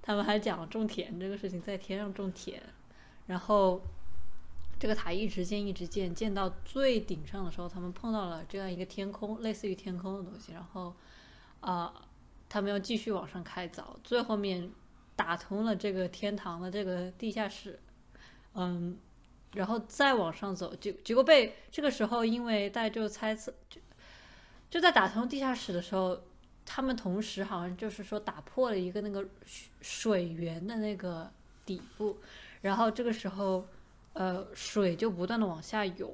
[0.00, 2.62] 他们还讲种田这个事情，在天上种田，
[3.26, 3.82] 然后
[4.80, 10.94] 这个塔一直建一直建，建到最顶上的时候，他们碰到了这样一个天空，类似于天空的东西，然后
[11.60, 11.92] 啊、
[12.48, 14.68] 他们要继续往上开凿，最后面
[15.14, 17.78] 打通了这个天堂的这个地下室，
[18.54, 18.98] 嗯，
[19.54, 23.80] 然后再往上走，结结果被这个时候，因为大家就猜测，就
[24.70, 26.18] 就在打通地下室的时候，
[26.64, 31.30] 他们同时好像就是说打破了一个那个水水源的那个
[31.66, 32.18] 底部，
[32.62, 33.66] 然后这个时候，
[34.14, 36.12] 呃，水就不断的往下涌。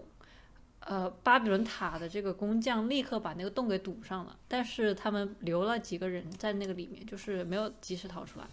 [0.80, 8.46] 呃，巴比伦塔的这个工匠立刻把那个洞给堵上了，但是他们留了几个人在那个里面，就是没有及时逃出来，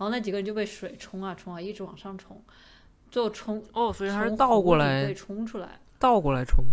[0.00, 2.42] 然后那几个人就被水冲啊冲啊，一直往上冲，
[3.10, 6.64] 最后冲哦，所以还是倒过湖底被来，冲出来，倒过来冲。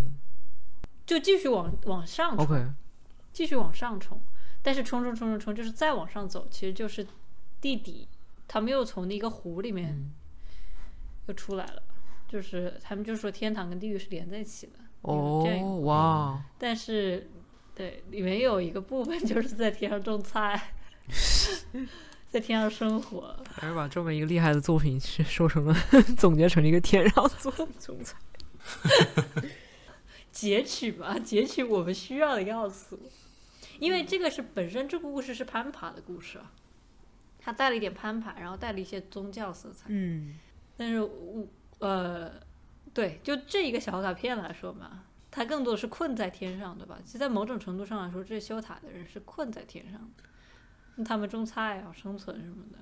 [1.05, 2.73] 就继续往往上冲
[3.33, 4.17] 继续往上冲，
[4.61, 7.05] 但是冲冲冲冲冲，就是再往上走，其实就是
[7.59, 8.07] 地底，
[8.47, 10.13] 他们又从那个湖里面嗯，
[11.25, 11.83] 又出来了，
[12.29, 17.29] 就是他们就说天堂跟地狱是连在一起的，哦，哇，但是
[17.75, 20.73] 对里面有一个部分就是在天上种菜，
[22.29, 25.73] 在天上生活，还是把这么一个厉害的作品去说成了
[26.17, 28.17] 总结成了一个天上做总裁。
[30.31, 32.99] 截取吧，截取我们需要的要素，
[33.79, 36.51] 因为这个是本身这个故事是攀爬的故事啊，
[37.39, 39.85] 它带了一点攀爬，然后带了一些宗教色彩。
[39.87, 40.37] 嗯，
[40.75, 41.47] 但是我
[41.79, 42.33] 呃，
[42.93, 46.99] 对，就这一个小卡片来说嘛，它更多的是困在天上，对吧？
[47.03, 50.23] 其实，在某种程度上来说，这修塔的人是困在天上的，
[50.97, 52.77] 那他们种菜啊、生存什么的。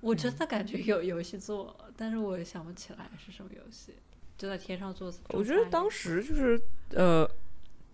[0.00, 3.94] 我真的感觉有游戏做，但是我也想不起来是什么游戏，
[4.38, 5.12] 就在天上做。
[5.30, 6.60] 我觉得当时就是
[6.90, 7.28] 呃，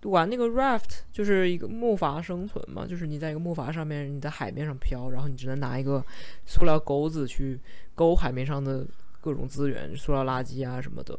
[0.02, 6.04] 玩那个 raft 就是一个木筏生存嘛，就是你在一个木筏上面，你在海面上漂，然后你只能拿一个
[6.44, 7.58] 塑料钩子去
[7.94, 8.84] 勾海面上的
[9.20, 11.18] 各种资源，塑料垃圾啊什么的。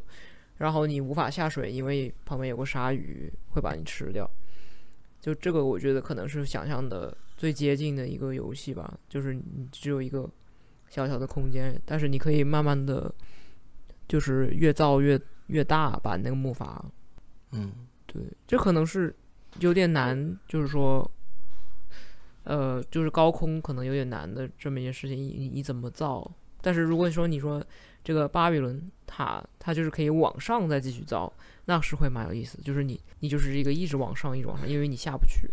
[0.58, 4.30] 然后你无法下水，因为旁边有个鲨鱼会把你吃掉。
[5.20, 10.30] 就这个，我觉得可能是想象的最接近的一个游戏吧，就是你只有一个
[10.88, 13.12] 小小的空间，但是你可以慢慢的，
[14.06, 16.80] 就是越造越越大，把那个木筏
[17.52, 17.72] 嗯，
[18.06, 19.14] 对，这可能是
[19.60, 21.08] 有点难，就是说，
[22.44, 26.30] 呃，就是高空可能有点难的这么一件事情，你你怎么造？
[26.60, 27.62] 但是如果说你说
[28.02, 31.30] 这个巴比伦塔，它就是可以往上再继续造，
[31.66, 32.62] 那是会蛮有意思的。
[32.62, 35.48] 就是你你就是一个一直往上，一直往上，因为你下不去。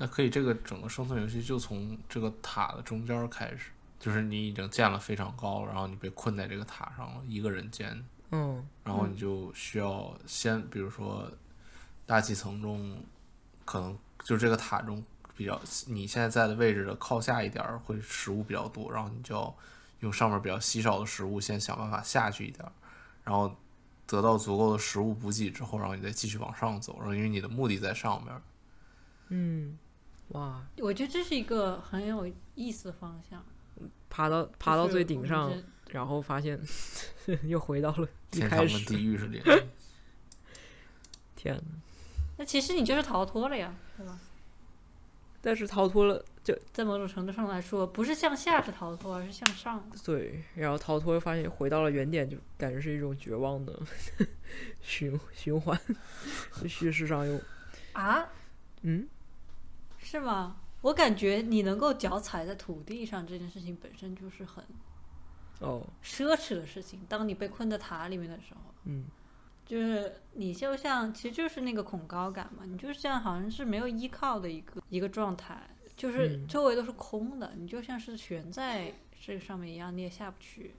[0.00, 11.28] 那可以，这个整个生存游戏就从这个塔的中间儿开始，就是你已经建了非常高，然后你被困在这个塔上了，一个人建，嗯然后你就需要先，比如说
[12.06, 13.02] 大气层中，
[13.64, 15.04] 可能就这个塔中
[15.36, 19.52] 比较你现在在的位置的靠下一点儿会食物比较多，然后你就要
[20.00, 22.70] 用上面比较稀少的食物先想办法下去一点儿，
[23.24, 23.52] 然后
[24.06, 28.32] 得到足够的食物补给之后，然后你再继续往上走，然后因为你的目的在上面，
[29.30, 29.76] 嗯，
[30.28, 33.44] 哇，我觉得这是一个很有意思的方向，
[34.10, 35.52] 爬到爬到最顶上
[35.90, 36.60] 然后发现
[37.44, 38.84] 又回到了一天堂跟开始。
[38.86, 39.66] 地狱是连着的。
[41.34, 41.62] 天呐，
[42.36, 44.18] 那其实你就是逃脱了呀，对吧？
[45.40, 49.88] 但是逃脱了，就在某种程度上来说，不是向下是逃脱，而是向上。
[50.04, 53.80] 对，然后逃脱发现回到了原点，就感觉是一种绝望的
[54.82, 55.80] 循循环，
[56.68, 57.40] 叙事上又
[57.92, 58.28] 啊，
[58.82, 59.08] 嗯，
[60.10, 60.56] 是吗？
[60.80, 64.64] 我感觉你能够脚踩在土地上这件事情本身就是很
[65.60, 67.04] 哦，奢侈的事情。
[67.06, 69.04] 当你被困在塔里面的时候，嗯
[69.66, 80.74] 就是你就像，其实就是那个恐高感嘛，你就是像好像是没有依靠的一个一个状态，就是嗯周围都是空的，你就像是悬在这个上面一样，你也下不去，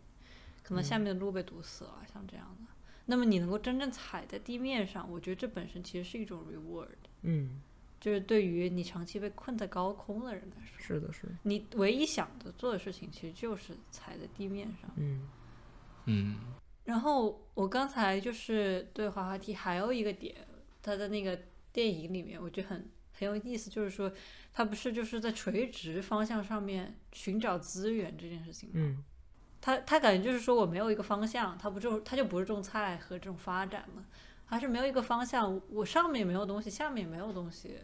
[0.63, 2.73] 可能下面的路被堵死了，像这样的。
[3.05, 6.88] 那么你能够真正踩在地面上，我觉得这本身其实是一种 reward，
[7.21, 7.61] 嗯，
[8.00, 14.89] 就是对于你长期被困在高空的人来说，是的，是的，你唯一想的做的事情其实就是踩在地面上。
[14.95, 15.28] 嗯
[16.06, 16.38] 嗯
[16.86, 20.36] 然后我刚才就是对滑滑梯还有一个点，
[20.82, 21.39] 他的那个
[21.72, 24.12] 电影里面，我觉得很很有意思，就是说
[24.54, 28.76] 他不是就是在垂直方向上面寻找资源这件事情吗？
[28.78, 29.04] 嗯
[29.62, 34.06] 他他感觉就是说我没有一个方向，他不种他就不是种菜和这种发展了，
[34.50, 37.78] 还是没有一个方向，我上面也没有东西，下面也没有东西，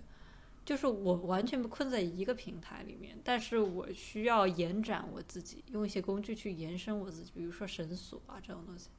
[0.65, 8.89] 就是我完全被困在一个平台里面，但是我需要延展我自己，用一些工具去延伸我自己，比如说绳索啊这种东西，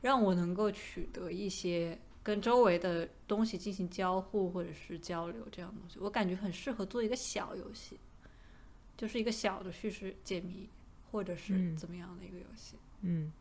[0.00, 7.96] 让我能够取得一些跟周围的东西进行交互或者是交流这样的东西，我感觉很适合做一个小游戏，
[8.96, 10.68] 就是一个小的叙事解谜
[11.12, 11.76] 或者是嗯。
[11.76, 12.74] 怎么样的一个游戏。
[13.02, 13.32] 嗯。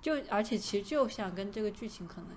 [0.00, 2.28] 就而且其实就像跟这个剧情可能，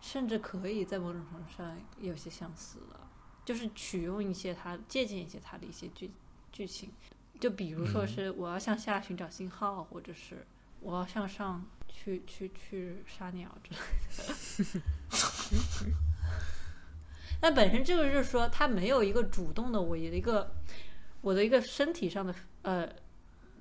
[0.00, 3.08] 甚至可以在某种程度上有些相似了，
[3.44, 6.10] 就是取用一些他借鉴一些他的一些剧
[6.52, 6.90] 剧情，
[7.40, 10.46] 就比如说是我要向下寻找信号，或者是
[10.80, 13.78] 我要向上去去去杀鸟之类
[14.16, 14.82] 的。
[17.40, 20.52] 那本身这个就是说，他没有一个主动的我的一个
[21.20, 22.88] 我的一个身体上的呃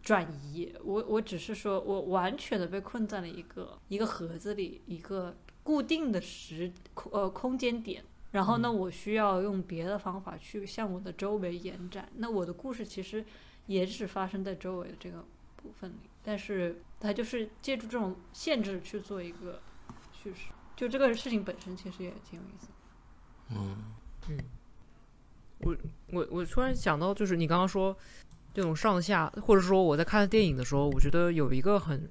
[0.02, 5.38] 转移，我我只是说我完全的被困在了一个一个盒子里，一个
[5.68, 8.02] 固定的时空呃空间点。
[8.32, 12.08] 然后呢，我需要用别的方法去向我的周围延展。
[12.16, 13.26] 那我的故事其实
[13.66, 15.26] 也只发生在周围的这个
[15.58, 19.60] 部分里，但是它就是借助这种限制去做一个
[20.14, 20.52] 叙事。
[20.78, 22.74] 就这个事情本身其实也挺有意思的。
[23.50, 23.78] 嗯
[24.30, 24.38] 嗯，
[25.60, 25.76] 我
[26.14, 27.98] 我我突然想到，就是你刚刚说
[28.54, 32.10] 这种上下，或者说我在看电影的时候，我觉得有一个很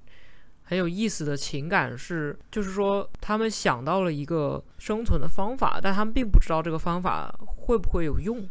[0.68, 8.46] 很有意思的情感是，就是说他们想到了一个生存的方法，但他们并不知道这个方法会不会有用。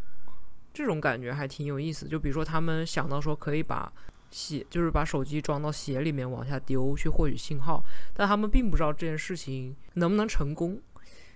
[0.73, 2.07] 这种感觉还挺有意思。
[2.07, 3.91] 就比如说，他们想到说可以把
[4.31, 10.81] 鞋，就是把手机装到鞋里面往下丢去获取信号，但他们并不知道这件事情能不能成功。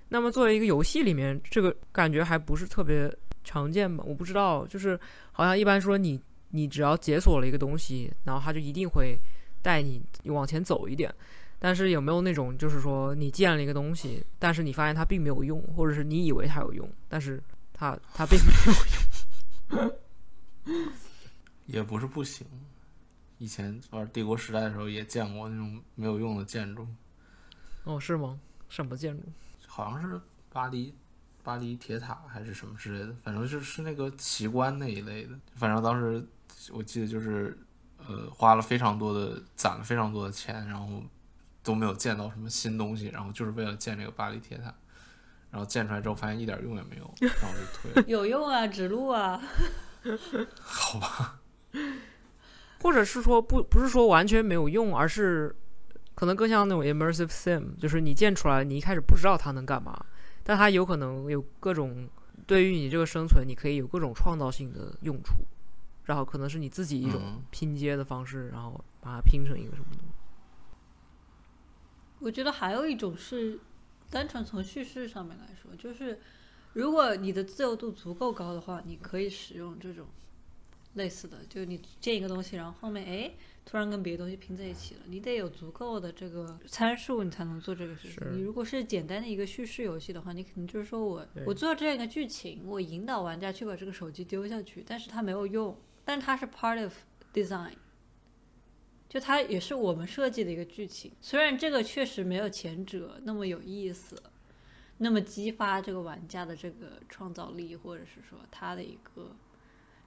[0.07, 3.13] 那么作为一个游戏里面，这个感觉还不是特别
[3.43, 4.01] 常见吧？
[4.07, 4.99] 我不知道，就是
[5.33, 6.19] 好像一般说你
[6.51, 9.17] 你只要解锁了一个东西，然后它就一定会
[9.61, 11.13] 带你往前走一点。
[11.61, 17.43] 但是有没有那种就是说你建了一个东西，但是你发现它并没有用，或者是你以为它有用，但是
[17.73, 18.53] 它它并没
[19.75, 19.93] 有用？
[21.65, 22.47] 也不是不行。
[23.37, 26.87] 以前玩帝国时代的时候也见过那种没有用的建筑，
[27.83, 28.39] 哦，是吗？
[28.67, 29.23] 什么建筑？
[29.67, 30.19] 好像是
[30.51, 30.93] 巴黎
[31.43, 35.37] 巴黎铁塔还是什么之类的，反正就是是那个奇观那一类的。
[35.55, 36.25] 反正当时
[36.71, 37.57] 我记得就是
[38.09, 41.01] 呃花了非常多的攒了非常多的钱，然后
[41.63, 44.73] 都没有见到什么新东西，然后就是为了建这个巴黎铁塔。
[45.51, 48.03] 然后建出来之后发现一点用也没有，然后就退了。
[48.07, 49.41] 有用啊，指路啊，
[50.61, 51.39] 好吧，
[52.79, 55.55] 或者是说不不是说完全没有用，而是
[56.13, 59.99] 可能更像那种 immersive sim，就是你建出来，你一开始不知道它能干嘛，
[60.43, 62.07] 但它有可能有各种
[62.45, 65.33] 对于你这个生存，你可以有各种创造性的用处，
[66.09, 70.07] 然后可能是你自己一种嗯拼接的方式，然后把它拼成一个什么东西。
[72.17, 73.59] 我觉得还有一种是
[74.09, 76.19] 单纯从叙事上面来说，就是
[76.73, 80.07] 如果你的自由度足够高的话，你可以使用这种
[80.95, 83.31] 类似的，就你建一个东西，然后后面哎
[83.63, 88.35] 突然跟别的东西拼在一起了，你得有足够的这个参数，你才能做这个事情。
[88.35, 95.77] 你如果是简单的一个叙事游戏的话，你肯定就是说我我做这样一个剧情，我引导玩家去把这个手机丢下去，但是它没有用，
[96.09, 96.91] 但它是 part of
[97.31, 97.73] design。
[99.07, 104.19] 就它也是我们设计的一个剧情，虽然这个确实没有前者那么有意思，
[104.97, 109.35] 那么激发这个玩家的这个创造力，或者是说他的一个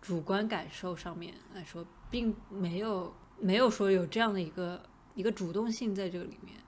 [0.01, 4.85] 主观感受上面来说，并没有没有说有这样的一个
[5.15, 6.59] 一个主动性在这个里面，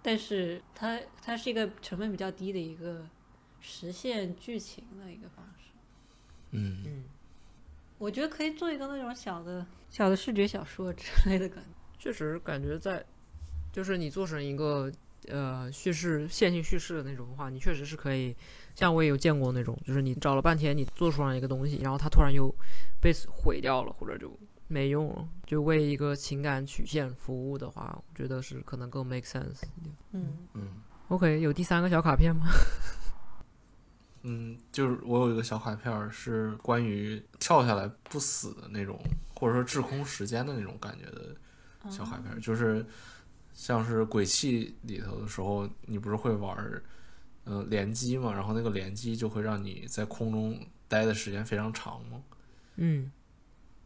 [0.00, 3.06] 但是它它是一个成本比较低的一个
[3.60, 5.70] 实现剧情的一个方式。
[6.52, 7.04] 嗯，嗯，
[7.98, 11.70] 我觉得可以做一个那种小的小的视觉小说之类的感觉。
[11.98, 13.04] 确实感觉在，
[13.72, 14.90] 就是你做成一个
[15.26, 18.34] 呃叙事线性叙事的那种的话，你确实是可以。
[18.74, 22.54] 像我也有见过那种，就是你找了半天，你做出来一个东西，然后它突然又
[23.00, 24.30] 被毁掉了，或者就
[24.68, 29.96] 没用了，就为一个情感曲线服务的话，我觉得是可能更 make sense 一点。
[30.12, 30.68] 嗯嗯
[31.08, 32.46] OK，有第三个小卡片吗？
[34.28, 39.00] 嗯，就是我有一个小卡片儿是关于跳下来不死的那种，
[39.34, 41.34] 或者说滞空时间的那种感觉的
[41.90, 42.84] 小卡片儿，就是
[43.54, 46.82] 像是鬼泣里头的时候，你不是会玩儿
[47.44, 52.22] 呃连击嘛，然后那个联机就会让你在空中待的时间非常长嘛。
[52.76, 53.10] 嗯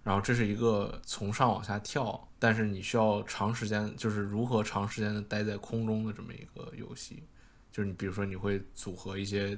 [0.03, 7.22] 然后这是一个从上往下跳，但是你需要长时间，就是如何长时间的待在空中的这么一个游戏。
[7.70, 9.57] 就是你比如说你会组合一些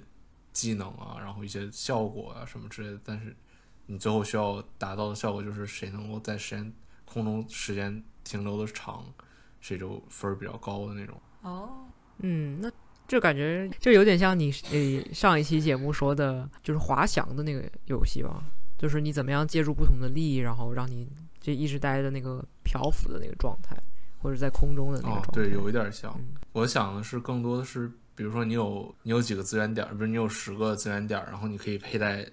[0.55, 3.37] 技能啊，然后一些效果啊什么之类的，但是
[3.85, 6.73] 你最后需要达到的效果就是谁能够在时间
[7.05, 9.05] 空中时间停留的长，
[9.61, 11.21] 谁就分儿比较高的那种。
[11.43, 11.87] 哦，
[12.21, 12.71] 嗯，那
[13.07, 18.43] 就感觉就有点像你呃上一期节目说的，就是滑翔的那个游戏吧，
[18.79, 21.07] 就是你怎么样借助不同的力，然后让你
[21.41, 23.77] 就一直待的那个漂浮的那个状态，
[24.23, 26.15] 或者在空中的那个哦状态。，对，有一点像。
[26.17, 32.25] 嗯我想的是更多的是，比如说你有你有几个资源点儿，比如你有十个资源点儿，然后你可以佩戴，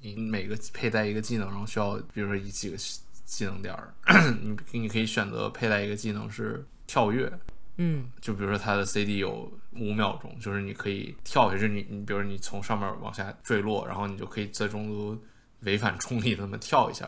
[0.00, 2.76] 你每个佩戴一个技能，然后需要比如说以几个
[3.24, 3.92] 技能点儿，
[4.40, 7.32] 你你可以选择佩戴一个技能是跳跃，
[7.76, 15.20] 嗯就比如说它的 CD 有五秒钟，就是你可以跳下去，你你比如说你从上面往下坠落，然后你就可以在中途
[15.62, 17.06] 违反重力那么跳一下，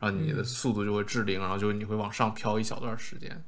[0.00, 3.44] 然后你的嗯速度就会至零，然后就你会往上飘一小段时间。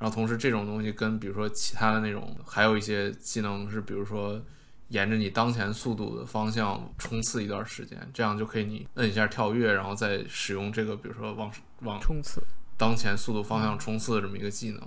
[0.00, 4.42] 然后同时这种东西跟比如说其他的那种，还有一些技能是比如说
[4.88, 12.42] 沿着你当前速度的方向冲刺一段时间，这样就可以你摁一下跳跃，然后再使用这个比如说往往冲刺。
[12.76, 14.80] 当前速度方向冲刺的这么一个技能，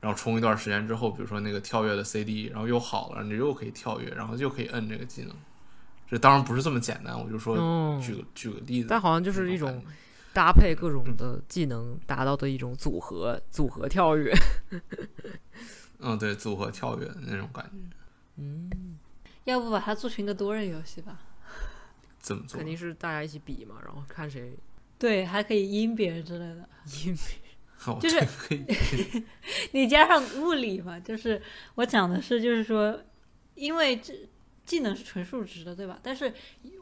[0.00, 5.36] 然后冲一段时间之后，比如说那个跳跃的 CD，然后又好了，你又可以跳跃，然后又可以摁这个技能。
[6.10, 9.84] 这当然不是这么简单，我就说哦，举个、举个例子，但好像就是一种
[10.38, 14.32] 搭配各种的技能达到的一种组合组合跳跃。
[15.98, 17.96] 嗯，对，组合跳跃的那种感觉，
[18.36, 18.70] 嗯，
[19.42, 21.18] 要不把它做成一个多人游戏吧？
[22.20, 22.64] 怎么做肯？
[22.64, 24.56] 定是大家一起比嘛，然后看谁
[24.96, 26.68] 对，还可以阴别人之类的。
[27.04, 27.34] 阴别
[27.84, 28.64] 人就是可以，
[29.74, 31.42] 你加上物理嘛，就是
[31.74, 33.02] 我讲的是，就是说，
[33.56, 34.14] 因为这
[34.64, 35.98] 技能是纯数值的，对吧？
[36.00, 36.32] 但是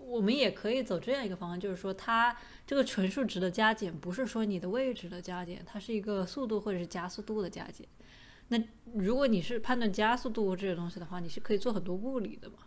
[0.02, 2.36] 我们也可以走这样一个方案，就是说，它
[2.66, 7.86] 这个纯数值的加减不是说你的位置的加减，它是一个速度或者是加速度的加减。
[8.48, 8.60] 那
[8.94, 12.58] 如果你是判断加速度这些东西的话，你是可以做很多物理的嘛，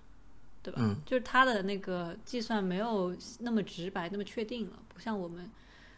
[0.63, 0.79] 对吧？
[0.81, 5.49] 嗯就是它的那个计算没有那么直白、那么确定了，不像我们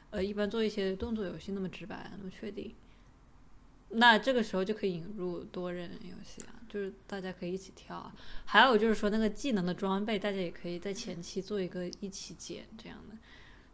[0.10, 2.74] 呃一般做一些动作游戏那么直白、那么确定。
[3.90, 8.16] 那这个时候就可以引入多人游戏啊，就是大家可以一起跳啊。
[8.46, 13.18] 还有就是说那个技能的装备，大家也可以在前期做一个一起捡这样的。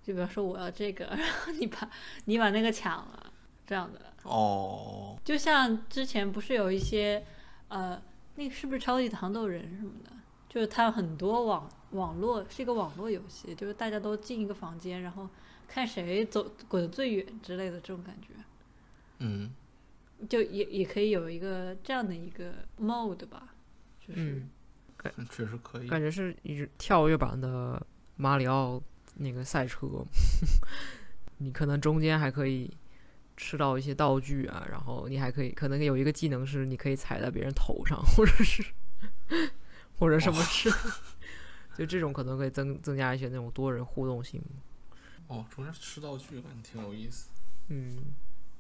[0.08, 1.90] 就比方说我要这个， 然后你把
[2.24, 3.34] 你把那个抢了，
[3.66, 4.00] 这样的。
[4.24, 7.26] 哦，就像之前不是有一些，
[7.68, 8.02] 呃，
[8.36, 10.12] 那个是不是超级糖豆人什么的？
[10.48, 15.30] 就是它有很多网网络是一个网络游戏，就是大家都进一个房间，然后
[15.68, 18.30] 看谁走滚得最远之类的这种感觉，
[19.20, 19.54] 嗯，
[20.30, 23.54] 就也也可以有一个这样的一个 mode 吧，
[24.00, 24.50] 就是、嗯，
[25.30, 25.88] 确实可以。
[25.90, 27.86] 感觉是一直跳跃版的
[28.16, 28.82] 马里奥
[29.20, 29.88] 那个赛车，
[31.38, 32.72] 你可能中间还可以
[33.36, 38.64] 吃到一些道具啊，然后你还可以可能有一个技能是你可以踩在别人头上，或者是
[40.00, 40.72] 或者什么事，
[41.78, 44.42] 就这种可能可以增增加一些那种多人互动性。
[45.28, 47.30] 哦，中间吃道具感觉挺有意思。
[47.68, 47.98] 嗯，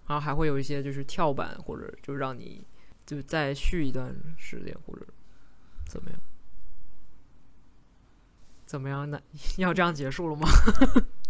[0.07, 2.65] 然后还会有一些就是跳板，或者就让你
[3.05, 5.05] 就再续一段时间，或者
[5.85, 6.19] 怎么样？
[8.67, 9.09] 怎么样？
[9.09, 9.19] 那
[9.57, 10.47] 要这样结束了吗？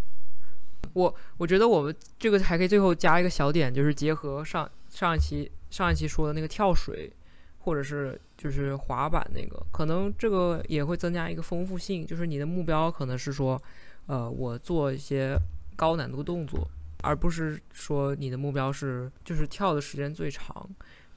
[0.93, 7.13] 我我觉得我们这个还可以最后加一个小点，就是结合上上一期上一期说的那个跳水，
[7.59, 13.61] 或者是就是滑板那个，可能这个也会增加一个丰富性，就是你的目标可能是说，
[14.07, 15.37] 呃，我做一些
[15.75, 16.67] 高难度动作，
[17.03, 20.67] 而不是说你的目标是就是跳的时间最长。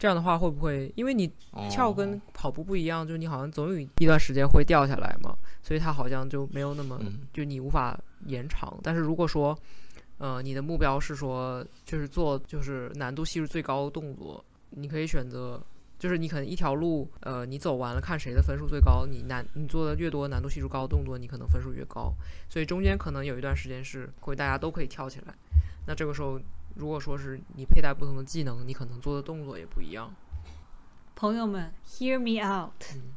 [0.01, 8.81] 这样的话会不会，因为你哦跳跟跑步不一样，就是你好像总有一段时间会掉下来嘛，所以它好像就没有那么，嗯就你无法延长。
[8.83, 9.57] 但是如果说，
[10.17, 15.63] 呃，你的目标是说就是做就是难度系数最高的动作，你可以选择
[15.99, 22.11] 就是你可能一条路，呃，你走完了看谁的分数最高，你难你做的越多难度系数高的动作，你可能分数越高。
[22.49, 25.35] 所以中间可能有一段时间是会大家都可以跳起来。
[25.87, 26.41] 那这个时候，
[26.75, 30.13] 如果说是你佩戴不同的技能，你可能做的动作也不一样。
[31.15, 32.73] 朋友们，hear me out。
[32.95, 33.13] 嗯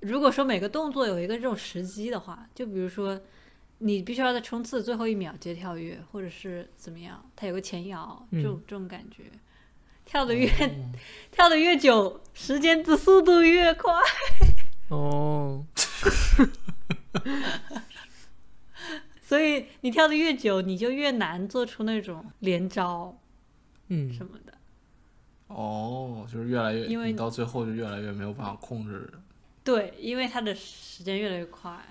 [0.00, 3.18] 如果说每个动作有一个这种时机的话，就比如说
[3.78, 9.22] 你必须要在冲刺最后一秒接跳跃，或者是怎么样，它有个前摇，这种、这种感觉，
[10.04, 10.46] 跳的越、
[11.30, 13.94] 跳的越久，时间的速度越快。
[14.90, 15.64] 哦，
[19.26, 23.18] 所以你跳的越久，你就越难做出那种连招
[23.88, 24.52] 嗯，什么的。
[25.46, 29.10] 哦，就是越来越，因为你到最后就越来越没有办法控制。
[29.62, 31.82] 对，因为它的时间越来越快，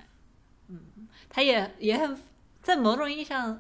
[0.68, 0.80] 嗯，
[1.28, 2.16] 它也也很
[2.62, 3.60] 在某种意义上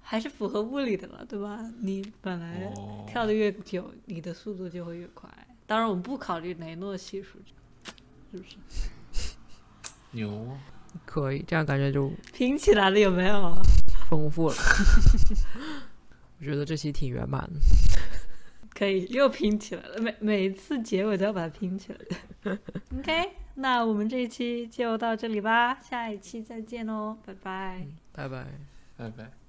[0.00, 1.60] 还是符合物理的了，对吧？
[1.78, 5.30] 你本来哦，跳的越久，你的速度就会越快。
[5.66, 7.38] 当然，我们不考虑雷诺系数，
[8.32, 8.56] 是不是？
[10.10, 10.58] 牛啊！
[11.06, 13.62] 可以，这样感觉就拼起来了有没有？
[14.08, 14.54] 丰富了。
[16.40, 17.60] 我觉得这期挺圆满的。
[18.74, 20.00] 可以，又拼起来了。
[20.00, 22.58] 每每一次结尾都要把它拼起来。
[22.98, 27.86] OK，那我们这一期就到这里吧，下一期再见喽，拜拜。
[28.12, 28.46] 拜拜。
[28.96, 29.43] 拜拜。